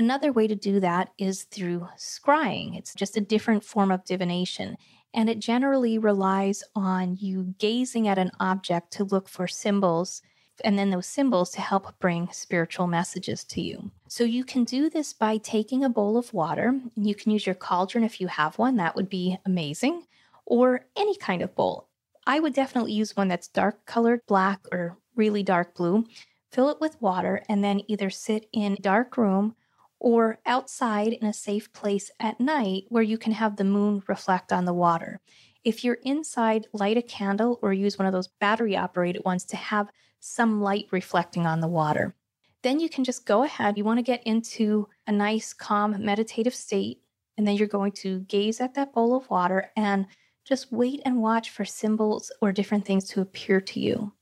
Another 0.00 0.32
way 0.32 0.46
to 0.46 0.54
do 0.54 0.80
that 0.80 1.12
is 1.18 1.42
through 1.42 1.86
scrying. 1.94 2.74
It's 2.74 2.94
just 2.94 3.18
a 3.18 3.20
different 3.20 3.62
form 3.62 3.90
of 3.90 4.02
divination. 4.06 4.78
And 5.12 5.28
it 5.28 5.40
generally 5.40 5.98
relies 5.98 6.64
on 6.74 7.18
you 7.20 7.54
gazing 7.58 8.08
at 8.08 8.16
an 8.16 8.30
object 8.40 8.94
to 8.94 9.04
look 9.04 9.28
for 9.28 9.46
symbols 9.46 10.22
and 10.64 10.78
then 10.78 10.88
those 10.88 11.06
symbols 11.06 11.50
to 11.50 11.60
help 11.60 11.98
bring 11.98 12.30
spiritual 12.32 12.86
messages 12.86 13.44
to 13.44 13.60
you. 13.60 13.90
So 14.08 14.24
you 14.24 14.42
can 14.42 14.64
do 14.64 14.88
this 14.88 15.12
by 15.12 15.36
taking 15.36 15.84
a 15.84 15.90
bowl 15.90 16.16
of 16.16 16.32
water. 16.32 16.80
You 16.96 17.14
can 17.14 17.30
use 17.30 17.44
your 17.44 17.54
cauldron 17.54 18.02
if 18.02 18.22
you 18.22 18.26
have 18.28 18.56
one, 18.56 18.76
that 18.76 18.96
would 18.96 19.10
be 19.10 19.36
amazing, 19.44 20.06
or 20.46 20.86
any 20.96 21.16
kind 21.18 21.42
of 21.42 21.54
bowl. 21.54 21.88
I 22.26 22.40
would 22.40 22.54
definitely 22.54 22.92
use 22.92 23.16
one 23.18 23.28
that's 23.28 23.48
dark 23.48 23.84
colored 23.84 24.22
black 24.26 24.60
or 24.72 24.96
really 25.14 25.42
dark 25.42 25.74
blue. 25.74 26.06
Fill 26.52 26.70
it 26.70 26.80
with 26.80 27.02
water 27.02 27.42
and 27.50 27.62
then 27.62 27.82
either 27.86 28.08
sit 28.08 28.48
in 28.54 28.72
a 28.72 28.76
dark 28.76 29.18
room 29.18 29.56
or 30.00 30.40
outside 30.46 31.12
in 31.12 31.26
a 31.26 31.32
safe 31.32 31.72
place 31.72 32.10
at 32.18 32.40
night 32.40 32.84
where 32.88 33.02
you 33.02 33.18
can 33.18 33.32
have 33.32 33.56
the 33.56 33.64
moon 33.64 34.02
reflect 34.08 34.52
on 34.52 34.64
the 34.64 34.72
water. 34.72 35.20
If 35.62 35.84
you're 35.84 35.98
inside, 36.02 36.66
light 36.72 36.96
a 36.96 37.02
candle 37.02 37.58
or 37.62 37.72
use 37.72 37.98
one 37.98 38.06
of 38.06 38.12
those 38.12 38.28
battery 38.28 38.76
operated 38.76 39.22
ones 39.24 39.44
to 39.44 39.56
have 39.56 39.90
some 40.18 40.62
light 40.62 40.86
reflecting 40.90 41.46
on 41.46 41.60
the 41.60 41.68
water. 41.68 42.14
Then 42.62 42.80
you 42.80 42.88
can 42.88 43.04
just 43.04 43.26
go 43.26 43.42
ahead. 43.42 43.76
You 43.76 43.84
want 43.84 43.98
to 43.98 44.02
get 44.02 44.22
into 44.24 44.88
a 45.06 45.12
nice, 45.12 45.52
calm, 45.52 45.94
meditative 46.04 46.54
state. 46.54 47.02
And 47.36 47.46
then 47.46 47.56
you're 47.56 47.68
going 47.68 47.92
to 47.92 48.20
gaze 48.20 48.60
at 48.60 48.74
that 48.74 48.92
bowl 48.92 49.16
of 49.16 49.28
water 49.30 49.70
and 49.76 50.06
just 50.44 50.72
wait 50.72 51.00
and 51.04 51.22
watch 51.22 51.50
for 51.50 51.64
symbols 51.64 52.32
or 52.42 52.52
different 52.52 52.84
things 52.84 53.04
to 53.10 53.20
appear 53.20 53.60
to 53.60 53.80
you. 53.80 54.12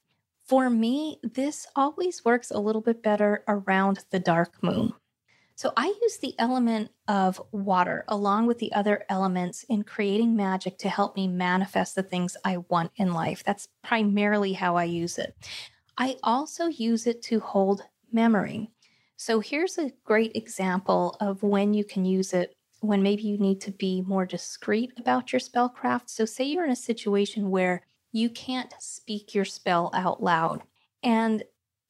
For 0.44 0.70
me, 0.70 1.18
this 1.22 1.66
always 1.76 2.24
works 2.24 2.50
a 2.50 2.58
little 2.58 2.80
bit 2.80 3.02
better 3.02 3.44
around 3.48 4.04
the 4.10 4.18
dark 4.18 4.62
moon. 4.62 4.92
So 5.58 5.72
I 5.76 5.92
use 6.02 6.18
the 6.18 6.36
element 6.38 6.92
of 7.08 7.42
water 7.50 8.04
along 8.06 8.46
with 8.46 8.60
the 8.60 8.72
other 8.74 9.04
elements 9.08 9.64
in 9.68 9.82
creating 9.82 10.36
magic 10.36 10.78
to 10.78 10.88
help 10.88 11.16
me 11.16 11.26
manifest 11.26 11.96
the 11.96 12.04
things 12.04 12.36
I 12.44 12.58
want 12.68 12.92
in 12.94 13.12
life. 13.12 13.42
That's 13.42 13.66
primarily 13.82 14.52
how 14.52 14.76
I 14.76 14.84
use 14.84 15.18
it. 15.18 15.34
I 15.96 16.14
also 16.22 16.66
use 16.66 17.08
it 17.08 17.22
to 17.22 17.40
hold 17.40 17.82
memory. 18.12 18.70
So 19.16 19.40
here's 19.40 19.78
a 19.78 19.90
great 20.04 20.36
example 20.36 21.16
of 21.18 21.42
when 21.42 21.74
you 21.74 21.82
can 21.82 22.04
use 22.04 22.34
it 22.34 22.54
when 22.78 23.02
maybe 23.02 23.22
you 23.22 23.36
need 23.36 23.60
to 23.62 23.72
be 23.72 24.00
more 24.02 24.26
discreet 24.26 24.92
about 24.96 25.32
your 25.32 25.40
spellcraft. 25.40 26.02
So, 26.06 26.24
say 26.24 26.44
you're 26.44 26.66
in 26.66 26.70
a 26.70 26.76
situation 26.76 27.50
where 27.50 27.82
you 28.12 28.30
can't 28.30 28.72
speak 28.78 29.34
your 29.34 29.44
spell 29.44 29.90
out 29.92 30.22
loud. 30.22 30.62
And 31.02 31.42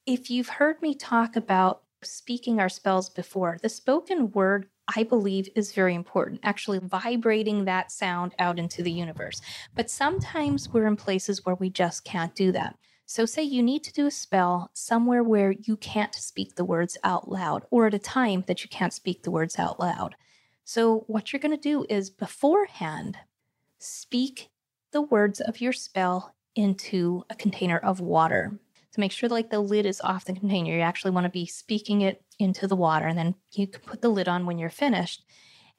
if 0.07 0.31
you've 0.31 0.49
heard 0.49 0.81
me 0.81 0.95
talk 0.95 1.35
about 1.35 1.83
speaking 2.03 2.59
our 2.59 2.69
spells 2.69 3.09
before, 3.09 3.57
the 3.61 3.69
spoken 3.69 4.31
word, 4.31 4.67
I 4.95 5.03
believe, 5.03 5.49
is 5.55 5.73
very 5.73 5.95
important, 5.95 6.39
actually 6.43 6.79
vibrating 6.79 7.65
that 7.65 7.91
sound 7.91 8.33
out 8.39 8.59
into 8.59 8.83
the 8.83 8.91
universe. 8.91 9.41
But 9.75 9.89
sometimes 9.89 10.69
we're 10.69 10.87
in 10.87 10.95
places 10.95 11.45
where 11.45 11.55
we 11.55 11.69
just 11.69 12.03
can't 12.03 12.35
do 12.35 12.51
that. 12.53 12.77
So, 13.05 13.25
say 13.25 13.41
you 13.41 13.63
need 13.63 13.83
to 13.85 13.93
do 13.93 14.05
a 14.05 14.11
spell 14.11 14.69
somewhere 14.73 15.23
where 15.23 15.51
you 15.51 15.77
can't 15.77 16.13
speak 16.13 16.55
the 16.55 16.65
words 16.65 16.97
out 17.03 17.29
loud, 17.29 17.65
or 17.71 17.87
at 17.87 17.95
a 17.95 17.99
time 17.99 18.43
that 18.47 18.63
you 18.63 18.69
can't 18.69 18.93
speak 18.93 19.23
the 19.23 19.31
words 19.31 19.57
out 19.57 19.79
loud. 19.79 20.15
So, 20.63 21.05
what 21.07 21.33
you're 21.33 21.39
going 21.39 21.55
to 21.55 21.61
do 21.61 21.87
is 21.89 22.11
beforehand 22.11 23.17
speak 23.79 24.49
the 24.91 25.01
words 25.01 25.41
of 25.41 25.59
your 25.59 25.73
spell 25.73 26.35
into 26.55 27.23
a 27.29 27.35
container 27.35 27.77
of 27.77 27.99
water 27.99 28.59
make 28.99 29.11
sure 29.11 29.29
like 29.29 29.49
the 29.49 29.59
lid 29.59 29.85
is 29.85 30.01
off 30.01 30.25
the 30.25 30.33
container. 30.33 30.73
You 30.73 30.81
actually 30.81 31.11
want 31.11 31.25
to 31.25 31.29
be 31.29 31.45
speaking 31.45 32.01
it 32.01 32.23
into 32.37 32.67
the 32.67 32.75
water 32.75 33.07
and 33.07 33.17
then 33.17 33.35
you 33.53 33.67
can 33.67 33.81
put 33.81 34.01
the 34.01 34.09
lid 34.09 34.27
on 34.27 34.45
when 34.45 34.57
you're 34.57 34.69
finished. 34.69 35.23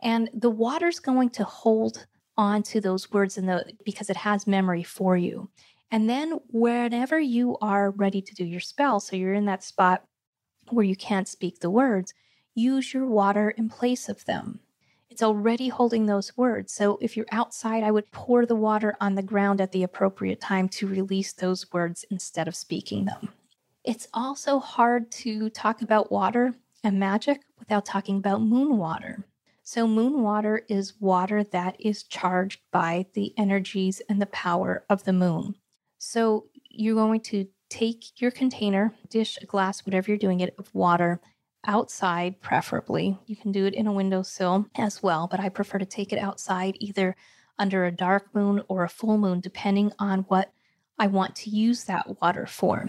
And 0.00 0.30
the 0.32 0.50
water's 0.50 0.98
going 0.98 1.30
to 1.30 1.44
hold 1.44 2.06
on 2.36 2.62
to 2.64 2.80
those 2.80 3.12
words 3.12 3.36
in 3.36 3.46
the 3.46 3.64
because 3.84 4.08
it 4.10 4.16
has 4.16 4.46
memory 4.46 4.82
for 4.82 5.16
you. 5.16 5.50
And 5.90 6.08
then 6.08 6.38
whenever 6.48 7.18
you 7.18 7.58
are 7.60 7.90
ready 7.90 8.22
to 8.22 8.34
do 8.34 8.44
your 8.44 8.60
spell, 8.60 9.00
so 9.00 9.16
you're 9.16 9.34
in 9.34 9.46
that 9.46 9.64
spot 9.64 10.04
where 10.70 10.84
you 10.84 10.96
can't 10.96 11.28
speak 11.28 11.60
the 11.60 11.70
words, 11.70 12.14
use 12.54 12.94
your 12.94 13.06
water 13.06 13.50
in 13.50 13.68
place 13.68 14.08
of 14.08 14.24
them. 14.24 14.60
It's 15.10 15.22
already 15.24 15.68
holding 15.68 16.06
those 16.06 16.36
words. 16.36 16.72
So 16.72 16.96
if 17.02 17.16
you're 17.16 17.26
outside, 17.32 17.82
I 17.82 17.90
would 17.90 18.10
pour 18.12 18.46
the 18.46 18.54
water 18.54 18.96
on 19.00 19.16
the 19.16 19.22
ground 19.22 19.60
at 19.60 19.72
the 19.72 19.82
appropriate 19.82 20.40
time 20.40 20.68
to 20.70 20.86
release 20.86 21.32
those 21.32 21.70
words 21.72 22.04
instead 22.10 22.46
of 22.46 22.54
speaking 22.54 23.06
them. 23.06 23.30
It's 23.84 24.06
also 24.14 24.60
hard 24.60 25.10
to 25.12 25.50
talk 25.50 25.82
about 25.82 26.12
water 26.12 26.54
and 26.84 27.00
magic 27.00 27.40
without 27.58 27.84
talking 27.84 28.18
about 28.18 28.42
moon 28.42 28.76
water. 28.76 29.24
So, 29.62 29.86
moon 29.86 30.22
water 30.22 30.62
is 30.68 31.00
water 31.00 31.44
that 31.44 31.76
is 31.78 32.02
charged 32.02 32.60
by 32.72 33.06
the 33.14 33.32
energies 33.36 34.02
and 34.08 34.20
the 34.20 34.26
power 34.26 34.84
of 34.88 35.04
the 35.04 35.12
moon. 35.12 35.54
So, 35.98 36.46
you're 36.68 36.94
going 36.94 37.20
to 37.22 37.46
take 37.68 38.20
your 38.20 38.30
container, 38.30 38.94
dish, 39.08 39.38
a 39.40 39.46
glass, 39.46 39.86
whatever 39.86 40.10
you're 40.10 40.18
doing 40.18 40.40
it, 40.40 40.54
of 40.58 40.74
water 40.74 41.20
outside, 41.66 42.40
preferably. 42.40 43.18
You 43.26 43.36
can 43.36 43.52
do 43.52 43.66
it 43.66 43.74
in 43.74 43.86
a 43.86 43.92
windowsill 43.92 44.66
as 44.76 45.02
well, 45.02 45.28
but 45.30 45.40
I 45.40 45.48
prefer 45.48 45.78
to 45.78 45.86
take 45.86 46.12
it 46.12 46.18
outside 46.18 46.76
either 46.80 47.16
under 47.58 47.84
a 47.84 47.92
dark 47.92 48.34
moon 48.34 48.62
or 48.68 48.84
a 48.84 48.88
full 48.88 49.18
moon, 49.18 49.40
depending 49.40 49.92
on 49.98 50.20
what 50.28 50.52
I 50.98 51.06
want 51.06 51.36
to 51.36 51.50
use 51.50 51.84
that 51.84 52.20
water 52.20 52.46
for. 52.46 52.88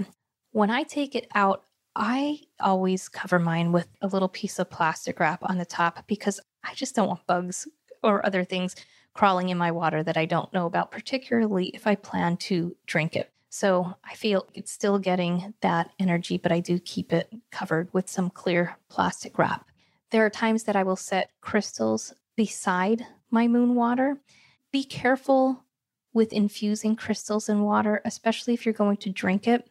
When 0.52 0.70
I 0.70 0.84
take 0.84 1.16
it 1.16 1.28
out, 1.36 1.64
I 1.96 2.40
always 2.60 3.10
cover 3.10 3.40
mine 3.40 3.72
with 3.72 3.88
a 4.02 4.08
little 4.08 4.30
piece 4.30 4.60
of 4.60 4.70
plastic 4.70 5.20
wrap 5.20 5.40
on 5.44 5.58
the 5.58 5.66
top 5.66 6.08
because 6.08 6.40
I 6.64 6.74
just 6.74 6.96
don't 6.96 7.10
want 7.10 7.28
bugs 7.28 7.68
or 8.02 8.26
other 8.26 8.44
things 8.44 8.76
crawling 9.14 9.50
in 9.50 9.58
my 9.58 9.72
water 9.72 10.04
that 10.04 10.18
I 10.18 10.26
don't 10.26 10.54
know 10.54 10.66
about, 10.66 10.92
particularly 10.92 11.68
if 11.74 11.86
I 11.86 11.96
plan 11.96 12.38
to 12.38 12.76
drink 12.86 13.16
it. 13.16 13.32
So 13.54 13.96
I 14.06 14.16
feel 14.16 14.48
it's 14.54 14.72
still 14.72 14.98
getting 14.98 15.54
that 15.60 15.92
energy, 16.00 16.38
but 16.38 16.54
I 16.54 16.62
do 16.62 16.80
keep 16.80 17.12
it 17.12 17.30
covered 17.52 17.94
with 17.94 18.10
some 18.10 18.30
clear 18.30 18.78
plastic 18.88 19.38
wrap. 19.38 19.68
There 20.10 20.26
are 20.26 20.30
times 20.30 20.64
that 20.64 20.78
I 20.78 20.84
will 20.84 20.96
set 20.96 21.32
crystals 21.42 22.14
beside 22.38 23.06
my 23.30 23.50
moon 23.50 23.76
water. 23.76 24.22
Be 24.72 24.86
careful 24.86 25.66
with 26.14 26.32
infusing 26.32 26.96
crystals 26.96 27.50
in 27.50 27.64
water, 27.64 28.02
especially 28.06 28.54
if 28.54 28.66
you're 28.66 28.74
going 28.74 28.98
to 28.98 29.10
drink 29.10 29.50
it. 29.50 29.70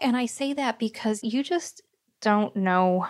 And 0.00 0.16
I 0.16 0.26
say 0.26 0.52
that 0.52 0.78
because 0.78 1.24
you 1.24 1.42
just 1.42 1.82
don't 2.20 2.54
know, 2.54 3.08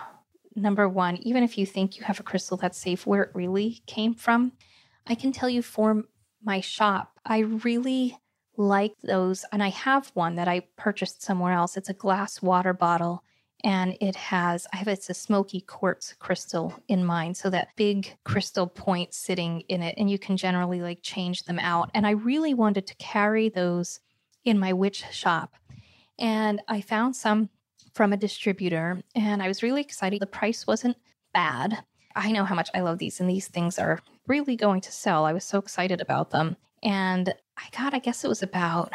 number 0.57 0.89
one, 0.89 1.19
even 1.19 1.43
if 1.43 1.59
you 1.59 1.67
think 1.67 1.99
you 1.99 2.05
have 2.05 2.19
a 2.19 2.23
crystal 2.23 2.57
that's 2.57 2.79
safe, 2.79 3.07
where 3.07 3.25
it 3.25 3.35
really 3.35 3.83
came 3.87 4.15
from. 4.15 4.53
I 5.07 5.15
can 5.15 5.33
tell 5.33 5.51
you 5.51 5.61
for 5.61 6.05
my 6.43 6.63
shop, 6.63 7.21
I 7.27 7.41
really 7.41 8.17
like 8.59 8.95
those. 9.03 9.45
And 9.53 9.63
I 9.63 9.69
have 9.71 10.11
one 10.15 10.35
that 10.35 10.49
I 10.49 10.61
purchased 10.77 11.23
somewhere 11.23 11.53
else. 11.53 11.77
It's 11.77 11.89
a 11.89 11.95
glass 11.95 12.43
water 12.43 12.75
bottle 12.75 13.23
and 13.65 13.97
it 14.01 14.15
has 14.15 14.67
i 14.73 14.77
have 14.77 14.89
it's 14.89 15.11
a 15.11 15.15
smoky 15.15 15.61
quartz 15.61 16.15
crystal 16.19 16.75
in 16.87 17.05
mine 17.05 17.35
so 17.35 17.51
that 17.51 17.69
big 17.77 18.17
crystal 18.25 18.67
point 18.67 19.13
sitting 19.13 19.61
in 19.63 19.83
it 19.83 19.95
and 19.99 20.11
you 20.11 20.19
can 20.19 20.37
generally 20.37 20.81
like 20.81 21.01
change 21.03 21.45
them 21.45 21.59
out 21.59 21.91
and 21.95 22.07
i 22.07 22.11
really 22.11 22.55
wanted 22.55 22.87
to 22.87 22.95
carry 22.97 23.49
those 23.49 24.01
in 24.45 24.59
my 24.59 24.73
witch 24.73 25.05
shop 25.11 25.55
and 26.19 26.61
i 26.69 26.81
found 26.81 27.17
some 27.17 27.49
from 27.95 28.13
a 28.13 28.17
distributor 28.17 29.03
and 29.15 29.43
i 29.43 29.49
was 29.49 29.63
really 29.63 29.81
excited 29.81 30.21
the 30.21 30.27
price 30.27 30.67
wasn't 30.67 30.97
bad 31.35 31.83
i 32.15 32.31
know 32.31 32.45
how 32.45 32.55
much 32.55 32.71
i 32.75 32.81
love 32.81 32.99
these 32.99 33.19
and 33.19 33.29
these 33.29 33.49
things 33.49 33.79
are 33.79 34.01
really 34.29 34.55
going 34.55 34.81
to 34.81 34.93
sell 34.93 35.25
i 35.25 35.33
was 35.33 35.45
so 35.45 35.59
excited 35.59 36.01
about 36.01 36.31
them 36.31 36.57
and 36.83 37.33
I 37.57 37.65
got, 37.77 37.95
I 37.95 37.99
guess 37.99 38.25
it 38.25 38.29
was 38.29 38.43
about 38.43 38.93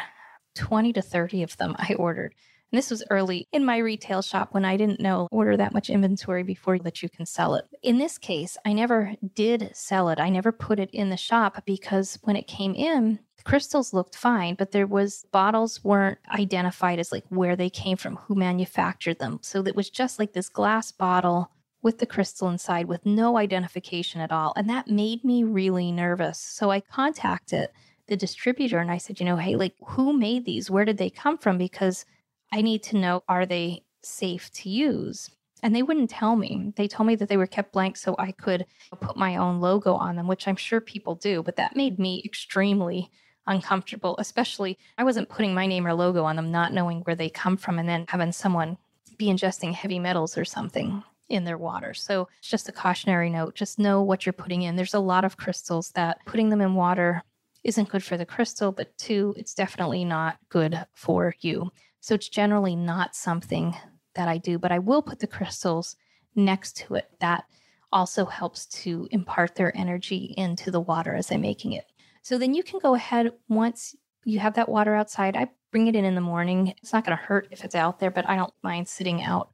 20 0.54 0.92
to 0.94 1.02
30 1.02 1.42
of 1.42 1.56
them 1.56 1.74
I 1.78 1.94
ordered. 1.94 2.34
And 2.72 2.78
this 2.78 2.90
was 2.90 3.04
early 3.08 3.46
in 3.52 3.64
my 3.64 3.78
retail 3.78 4.20
shop 4.20 4.48
when 4.52 4.64
I 4.64 4.76
didn't 4.76 4.98
know 4.98 5.28
order 5.30 5.56
that 5.56 5.72
much 5.72 5.90
inventory 5.90 6.42
before 6.42 6.76
that 6.80 7.04
you 7.04 7.08
can 7.08 7.24
sell 7.24 7.54
it. 7.54 7.66
In 7.84 7.98
this 7.98 8.18
case, 8.18 8.56
I 8.64 8.72
never 8.72 9.14
did 9.34 9.70
sell 9.74 10.08
it. 10.08 10.18
I 10.18 10.28
never 10.28 10.50
put 10.50 10.80
it 10.80 10.90
in 10.90 11.08
the 11.08 11.16
shop 11.16 11.62
because 11.66 12.18
when 12.24 12.34
it 12.34 12.48
came 12.48 12.74
in, 12.74 13.20
the 13.36 13.44
crystals 13.44 13.92
looked 13.92 14.16
fine, 14.16 14.56
but 14.56 14.72
there 14.72 14.88
was 14.88 15.24
bottles 15.30 15.84
weren't 15.84 16.18
identified 16.30 16.98
as 16.98 17.12
like 17.12 17.24
where 17.28 17.54
they 17.54 17.70
came 17.70 17.96
from, 17.96 18.16
who 18.16 18.34
manufactured 18.34 19.20
them. 19.20 19.38
So 19.42 19.60
it 19.60 19.76
was 19.76 19.88
just 19.88 20.18
like 20.18 20.32
this 20.32 20.48
glass 20.48 20.90
bottle 20.90 21.52
with 21.84 21.98
the 21.98 22.06
crystal 22.06 22.48
inside 22.48 22.86
with 22.86 23.04
no 23.04 23.36
identification 23.36 24.20
at 24.22 24.32
all. 24.32 24.54
And 24.56 24.68
that 24.70 24.88
made 24.88 25.22
me 25.22 25.44
really 25.44 25.92
nervous. 25.92 26.40
So 26.40 26.70
I 26.70 26.80
contacted 26.80 27.68
the 28.08 28.16
distributor 28.16 28.78
and 28.78 28.90
I 28.90 28.96
said, 28.96 29.20
you 29.20 29.26
know, 29.26 29.36
hey, 29.36 29.54
like 29.54 29.74
who 29.88 30.14
made 30.14 30.46
these? 30.46 30.70
Where 30.70 30.86
did 30.86 30.96
they 30.96 31.10
come 31.10 31.36
from? 31.36 31.58
Because 31.58 32.06
I 32.52 32.62
need 32.62 32.82
to 32.84 32.96
know 32.96 33.22
are 33.28 33.44
they 33.44 33.84
safe 34.02 34.50
to 34.54 34.70
use? 34.70 35.30
And 35.62 35.76
they 35.76 35.82
wouldn't 35.82 36.10
tell 36.10 36.36
me. 36.36 36.72
They 36.76 36.88
told 36.88 37.06
me 37.06 37.16
that 37.16 37.28
they 37.28 37.36
were 37.36 37.46
kept 37.46 37.72
blank 37.72 37.98
so 37.98 38.16
I 38.18 38.32
could 38.32 38.64
put 39.00 39.16
my 39.16 39.36
own 39.36 39.60
logo 39.60 39.92
on 39.94 40.16
them, 40.16 40.26
which 40.26 40.48
I'm 40.48 40.56
sure 40.56 40.80
people 40.80 41.14
do, 41.14 41.42
but 41.42 41.56
that 41.56 41.76
made 41.76 41.98
me 41.98 42.22
extremely 42.24 43.10
uncomfortable, 43.46 44.16
especially 44.18 44.78
I 44.96 45.04
wasn't 45.04 45.28
putting 45.28 45.52
my 45.52 45.66
name 45.66 45.86
or 45.86 45.92
logo 45.92 46.24
on 46.24 46.36
them, 46.36 46.50
not 46.50 46.72
knowing 46.72 47.00
where 47.00 47.16
they 47.16 47.28
come 47.28 47.58
from, 47.58 47.78
and 47.78 47.88
then 47.88 48.06
having 48.08 48.32
someone 48.32 48.78
be 49.18 49.26
ingesting 49.26 49.74
heavy 49.74 49.98
metals 49.98 50.36
or 50.36 50.44
something 50.46 51.02
in 51.28 51.44
their 51.44 51.58
water. 51.58 51.94
So 51.94 52.28
it's 52.38 52.50
just 52.50 52.68
a 52.68 52.72
cautionary 52.72 53.30
note. 53.30 53.54
Just 53.54 53.78
know 53.78 54.02
what 54.02 54.26
you're 54.26 54.32
putting 54.32 54.62
in. 54.62 54.76
There's 54.76 54.94
a 54.94 55.00
lot 55.00 55.24
of 55.24 55.36
crystals 55.36 55.90
that 55.92 56.18
putting 56.26 56.48
them 56.48 56.60
in 56.60 56.74
water 56.74 57.22
isn't 57.62 57.88
good 57.88 58.04
for 58.04 58.16
the 58.16 58.26
crystal, 58.26 58.72
but 58.72 58.96
two, 58.98 59.34
it's 59.36 59.54
definitely 59.54 60.04
not 60.04 60.36
good 60.50 60.84
for 60.92 61.34
you. 61.40 61.70
So 62.00 62.14
it's 62.14 62.28
generally 62.28 62.76
not 62.76 63.16
something 63.16 63.74
that 64.14 64.28
I 64.28 64.38
do, 64.38 64.58
but 64.58 64.70
I 64.70 64.78
will 64.78 65.02
put 65.02 65.18
the 65.18 65.26
crystals 65.26 65.96
next 66.34 66.76
to 66.76 66.94
it. 66.96 67.10
That 67.20 67.44
also 67.90 68.26
helps 68.26 68.66
to 68.66 69.08
impart 69.10 69.54
their 69.54 69.74
energy 69.76 70.34
into 70.36 70.70
the 70.70 70.80
water 70.80 71.14
as 71.14 71.32
I'm 71.32 71.40
making 71.40 71.72
it. 71.72 71.86
So 72.22 72.38
then 72.38 72.54
you 72.54 72.62
can 72.62 72.80
go 72.80 72.94
ahead 72.94 73.32
once 73.48 73.94
you 74.24 74.38
have 74.38 74.54
that 74.54 74.68
water 74.68 74.94
outside. 74.94 75.36
I 75.36 75.48
bring 75.70 75.86
it 75.86 75.96
in 75.96 76.04
in 76.04 76.14
the 76.14 76.20
morning. 76.20 76.74
It's 76.82 76.92
not 76.92 77.04
going 77.04 77.16
to 77.16 77.22
hurt 77.22 77.48
if 77.50 77.64
it's 77.64 77.74
out 77.74 77.98
there, 78.00 78.10
but 78.10 78.28
I 78.28 78.36
don't 78.36 78.52
mind 78.62 78.88
sitting 78.88 79.22
out 79.22 79.50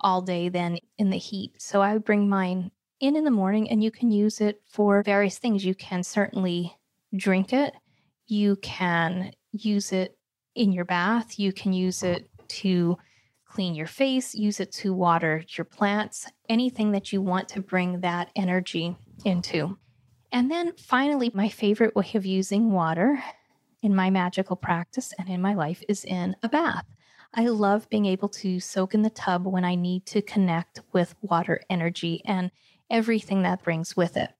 all 0.00 0.22
day 0.22 0.48
then 0.48 0.78
in 0.98 1.10
the 1.10 1.18
heat. 1.18 1.60
So 1.60 1.82
I 1.82 1.92
would 1.92 2.04
bring 2.04 2.28
mine 2.28 2.70
in 3.00 3.16
in 3.16 3.24
the 3.24 3.30
morning 3.30 3.70
and 3.70 3.82
you 3.82 3.90
can 3.90 4.10
use 4.10 4.40
it 4.40 4.62
for 4.70 5.02
various 5.02 5.38
things. 5.38 5.64
You 5.64 5.74
can 5.74 6.02
certainly 6.02 6.76
drink 7.16 7.52
it. 7.52 7.74
You 8.26 8.56
can 8.56 9.32
use 9.52 9.92
it 9.92 10.16
in 10.54 10.72
your 10.72 10.84
bath. 10.84 11.38
You 11.38 11.52
can 11.52 11.72
use 11.72 12.02
it 12.02 12.28
to 12.48 12.96
clean 13.46 13.74
your 13.74 13.86
face, 13.86 14.34
use 14.34 14.60
it 14.60 14.70
to 14.70 14.92
water 14.92 15.42
your 15.56 15.64
plants, 15.64 16.26
anything 16.48 16.92
that 16.92 17.12
you 17.12 17.22
want 17.22 17.48
to 17.48 17.62
bring 17.62 18.00
that 18.00 18.30
energy 18.36 18.96
into. 19.24 19.78
And 20.32 20.50
then 20.50 20.74
finally, 20.76 21.30
my 21.32 21.48
favorite 21.48 21.94
way 21.94 22.10
of 22.14 22.26
using 22.26 22.72
water 22.72 23.22
in 23.82 23.94
my 23.94 24.10
magical 24.10 24.56
practice 24.56 25.14
and 25.18 25.28
in 25.28 25.40
my 25.40 25.54
life 25.54 25.82
is 25.88 26.04
in 26.04 26.36
a 26.42 26.48
bath. 26.48 26.84
I 27.34 27.46
love 27.46 27.88
being 27.90 28.06
able 28.06 28.28
to 28.30 28.60
soak 28.60 28.94
in 28.94 29.02
the 29.02 29.10
tub 29.10 29.46
when 29.46 29.64
I 29.64 29.74
need 29.74 30.06
to 30.06 30.22
connect 30.22 30.80
with 30.92 31.14
water 31.20 31.60
energy 31.68 32.22
and 32.24 32.50
everything 32.90 33.42
that 33.42 33.62
brings 33.62 33.96
with 33.96 34.16
it. 34.16 34.30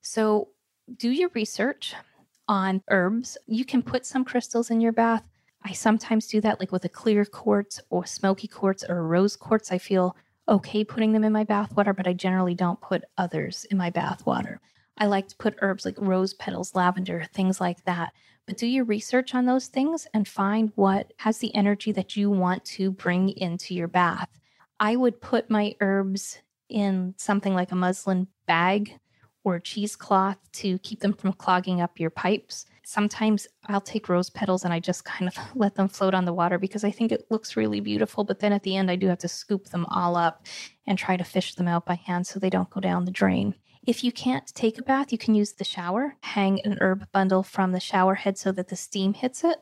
So, 0.00 0.48
do 0.96 1.10
your 1.10 1.30
research 1.34 1.94
on 2.48 2.82
herbs. 2.90 3.38
You 3.46 3.64
can 3.64 3.82
put 3.82 4.04
some 4.04 4.24
crystals 4.24 4.70
in 4.70 4.80
your 4.80 4.92
bath. 4.92 5.22
I 5.64 5.72
sometimes 5.72 6.26
do 6.26 6.40
that, 6.40 6.58
like 6.60 6.72
with 6.72 6.84
a 6.84 6.88
clear 6.88 7.24
quartz 7.24 7.80
or 7.88 8.04
smoky 8.04 8.48
quartz 8.48 8.84
or 8.88 9.06
rose 9.06 9.36
quartz. 9.36 9.70
I 9.70 9.78
feel 9.78 10.16
okay 10.48 10.84
putting 10.84 11.12
them 11.12 11.24
in 11.24 11.32
my 11.32 11.44
bath 11.44 11.76
water, 11.76 11.92
but 11.92 12.08
I 12.08 12.12
generally 12.12 12.54
don't 12.54 12.80
put 12.80 13.04
others 13.16 13.64
in 13.70 13.78
my 13.78 13.90
bath 13.90 14.26
water. 14.26 14.60
I 14.98 15.06
like 15.06 15.28
to 15.28 15.36
put 15.36 15.56
herbs 15.62 15.84
like 15.84 15.96
rose 15.98 16.34
petals, 16.34 16.74
lavender, 16.74 17.24
things 17.32 17.60
like 17.60 17.84
that. 17.84 18.12
But 18.46 18.58
do 18.58 18.66
your 18.66 18.84
research 18.84 19.34
on 19.34 19.46
those 19.46 19.68
things 19.68 20.06
and 20.14 20.26
find 20.26 20.72
what 20.74 21.12
has 21.18 21.38
the 21.38 21.54
energy 21.54 21.92
that 21.92 22.16
you 22.16 22.30
want 22.30 22.64
to 22.66 22.90
bring 22.90 23.30
into 23.30 23.74
your 23.74 23.88
bath. 23.88 24.28
I 24.80 24.96
would 24.96 25.20
put 25.20 25.48
my 25.48 25.76
herbs 25.80 26.38
in 26.68 27.14
something 27.16 27.54
like 27.54 27.70
a 27.70 27.76
muslin 27.76 28.26
bag 28.46 28.98
or 29.44 29.58
cheesecloth 29.58 30.38
to 30.52 30.78
keep 30.78 31.00
them 31.00 31.12
from 31.12 31.32
clogging 31.32 31.80
up 31.80 31.98
your 31.98 32.10
pipes. 32.10 32.66
Sometimes 32.84 33.46
I'll 33.66 33.80
take 33.80 34.08
rose 34.08 34.30
petals 34.30 34.64
and 34.64 34.72
I 34.72 34.80
just 34.80 35.04
kind 35.04 35.28
of 35.28 35.36
let 35.54 35.74
them 35.74 35.88
float 35.88 36.14
on 36.14 36.24
the 36.24 36.32
water 36.32 36.58
because 36.58 36.84
I 36.84 36.90
think 36.90 37.12
it 37.12 37.26
looks 37.30 37.56
really 37.56 37.80
beautiful. 37.80 38.24
But 38.24 38.40
then 38.40 38.52
at 38.52 38.62
the 38.62 38.76
end, 38.76 38.90
I 38.90 38.96
do 38.96 39.06
have 39.08 39.18
to 39.18 39.28
scoop 39.28 39.66
them 39.66 39.86
all 39.86 40.16
up 40.16 40.46
and 40.86 40.98
try 40.98 41.16
to 41.16 41.24
fish 41.24 41.54
them 41.54 41.68
out 41.68 41.86
by 41.86 41.94
hand 41.94 42.26
so 42.26 42.38
they 42.38 42.50
don't 42.50 42.70
go 42.70 42.80
down 42.80 43.04
the 43.04 43.10
drain. 43.10 43.54
If 43.84 44.04
you 44.04 44.12
can't 44.12 44.46
take 44.54 44.78
a 44.78 44.82
bath, 44.82 45.10
you 45.10 45.18
can 45.18 45.34
use 45.34 45.54
the 45.54 45.64
shower, 45.64 46.16
hang 46.22 46.60
an 46.60 46.78
herb 46.80 47.10
bundle 47.10 47.42
from 47.42 47.72
the 47.72 47.80
shower 47.80 48.14
head 48.14 48.38
so 48.38 48.52
that 48.52 48.68
the 48.68 48.76
steam 48.76 49.12
hits 49.12 49.42
it, 49.42 49.56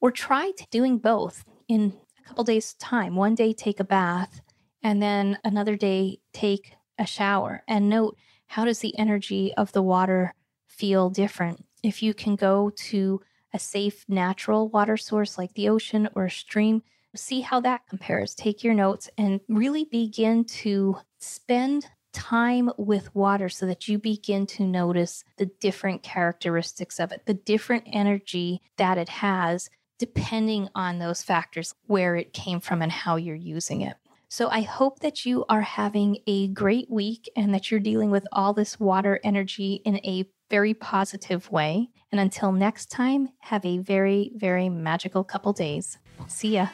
or 0.00 0.10
try 0.10 0.52
doing 0.70 0.98
both 0.98 1.44
in 1.68 1.94
a 2.18 2.28
couple 2.28 2.44
days' 2.44 2.74
time. 2.74 3.16
One 3.16 3.34
day, 3.34 3.54
take 3.54 3.80
a 3.80 3.84
bath, 3.84 4.42
and 4.82 5.02
then 5.02 5.38
another 5.42 5.76
day, 5.76 6.18
take 6.34 6.74
a 6.98 7.06
shower. 7.06 7.62
And 7.66 7.88
note 7.88 8.18
how 8.46 8.66
does 8.66 8.80
the 8.80 8.98
energy 8.98 9.54
of 9.54 9.72
the 9.72 9.82
water 9.82 10.34
feel 10.66 11.08
different? 11.08 11.64
If 11.82 12.02
you 12.02 12.12
can 12.12 12.36
go 12.36 12.70
to 12.90 13.22
a 13.54 13.58
safe 13.58 14.04
natural 14.06 14.68
water 14.68 14.98
source 14.98 15.38
like 15.38 15.54
the 15.54 15.70
ocean 15.70 16.10
or 16.14 16.26
a 16.26 16.30
stream, 16.30 16.82
see 17.16 17.40
how 17.40 17.60
that 17.60 17.86
compares. 17.88 18.34
Take 18.34 18.62
your 18.62 18.74
notes 18.74 19.08
and 19.16 19.40
really 19.48 19.84
begin 19.84 20.44
to 20.44 20.98
spend 21.18 21.86
time 22.12 22.70
with 22.76 23.14
water 23.14 23.48
so 23.48 23.66
that 23.66 23.88
you 23.88 23.98
begin 23.98 24.46
to 24.46 24.62
notice 24.62 25.24
the 25.36 25.46
different 25.60 26.02
characteristics 26.02 27.00
of 27.00 27.12
it, 27.12 27.22
the 27.26 27.34
different 27.34 27.84
energy 27.86 28.60
that 28.76 28.98
it 28.98 29.08
has, 29.08 29.70
depending 29.98 30.68
on 30.74 30.98
those 30.98 31.22
factors, 31.22 31.74
where 31.86 32.16
it 32.16 32.32
came 32.32 32.60
from 32.60 32.82
and 32.82 32.92
how 32.92 33.16
you're 33.16 33.34
using 33.34 33.80
it. 33.80 33.96
So 34.28 34.48
I 34.48 34.62
hope 34.62 35.00
that 35.00 35.26
you 35.26 35.44
are 35.50 35.60
having 35.60 36.18
a 36.26 36.48
great 36.48 36.90
week 36.90 37.30
and 37.36 37.52
that 37.52 37.70
you're 37.70 37.80
dealing 37.80 38.10
with 38.10 38.26
all 38.32 38.54
this 38.54 38.80
water 38.80 39.20
energy 39.22 39.82
in 39.84 39.96
a 39.98 40.26
very 40.48 40.72
positive 40.72 41.50
way. 41.50 41.90
And 42.10 42.18
until 42.18 42.50
next 42.50 42.90
time, 42.90 43.28
have 43.40 43.64
a 43.66 43.78
very, 43.78 44.32
very 44.34 44.70
magical 44.70 45.22
couple 45.22 45.52
days. 45.52 45.98
See 46.28 46.54
ya. 46.54 46.68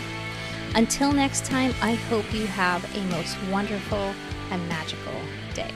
Until 0.76 1.12
next 1.12 1.46
time, 1.46 1.74
I 1.82 1.94
hope 1.94 2.32
you 2.34 2.46
have 2.46 2.84
a 2.96 3.02
most 3.06 3.36
wonderful 3.52 4.14
and 4.52 4.70
magical 4.70 5.14
day. 5.56 5.74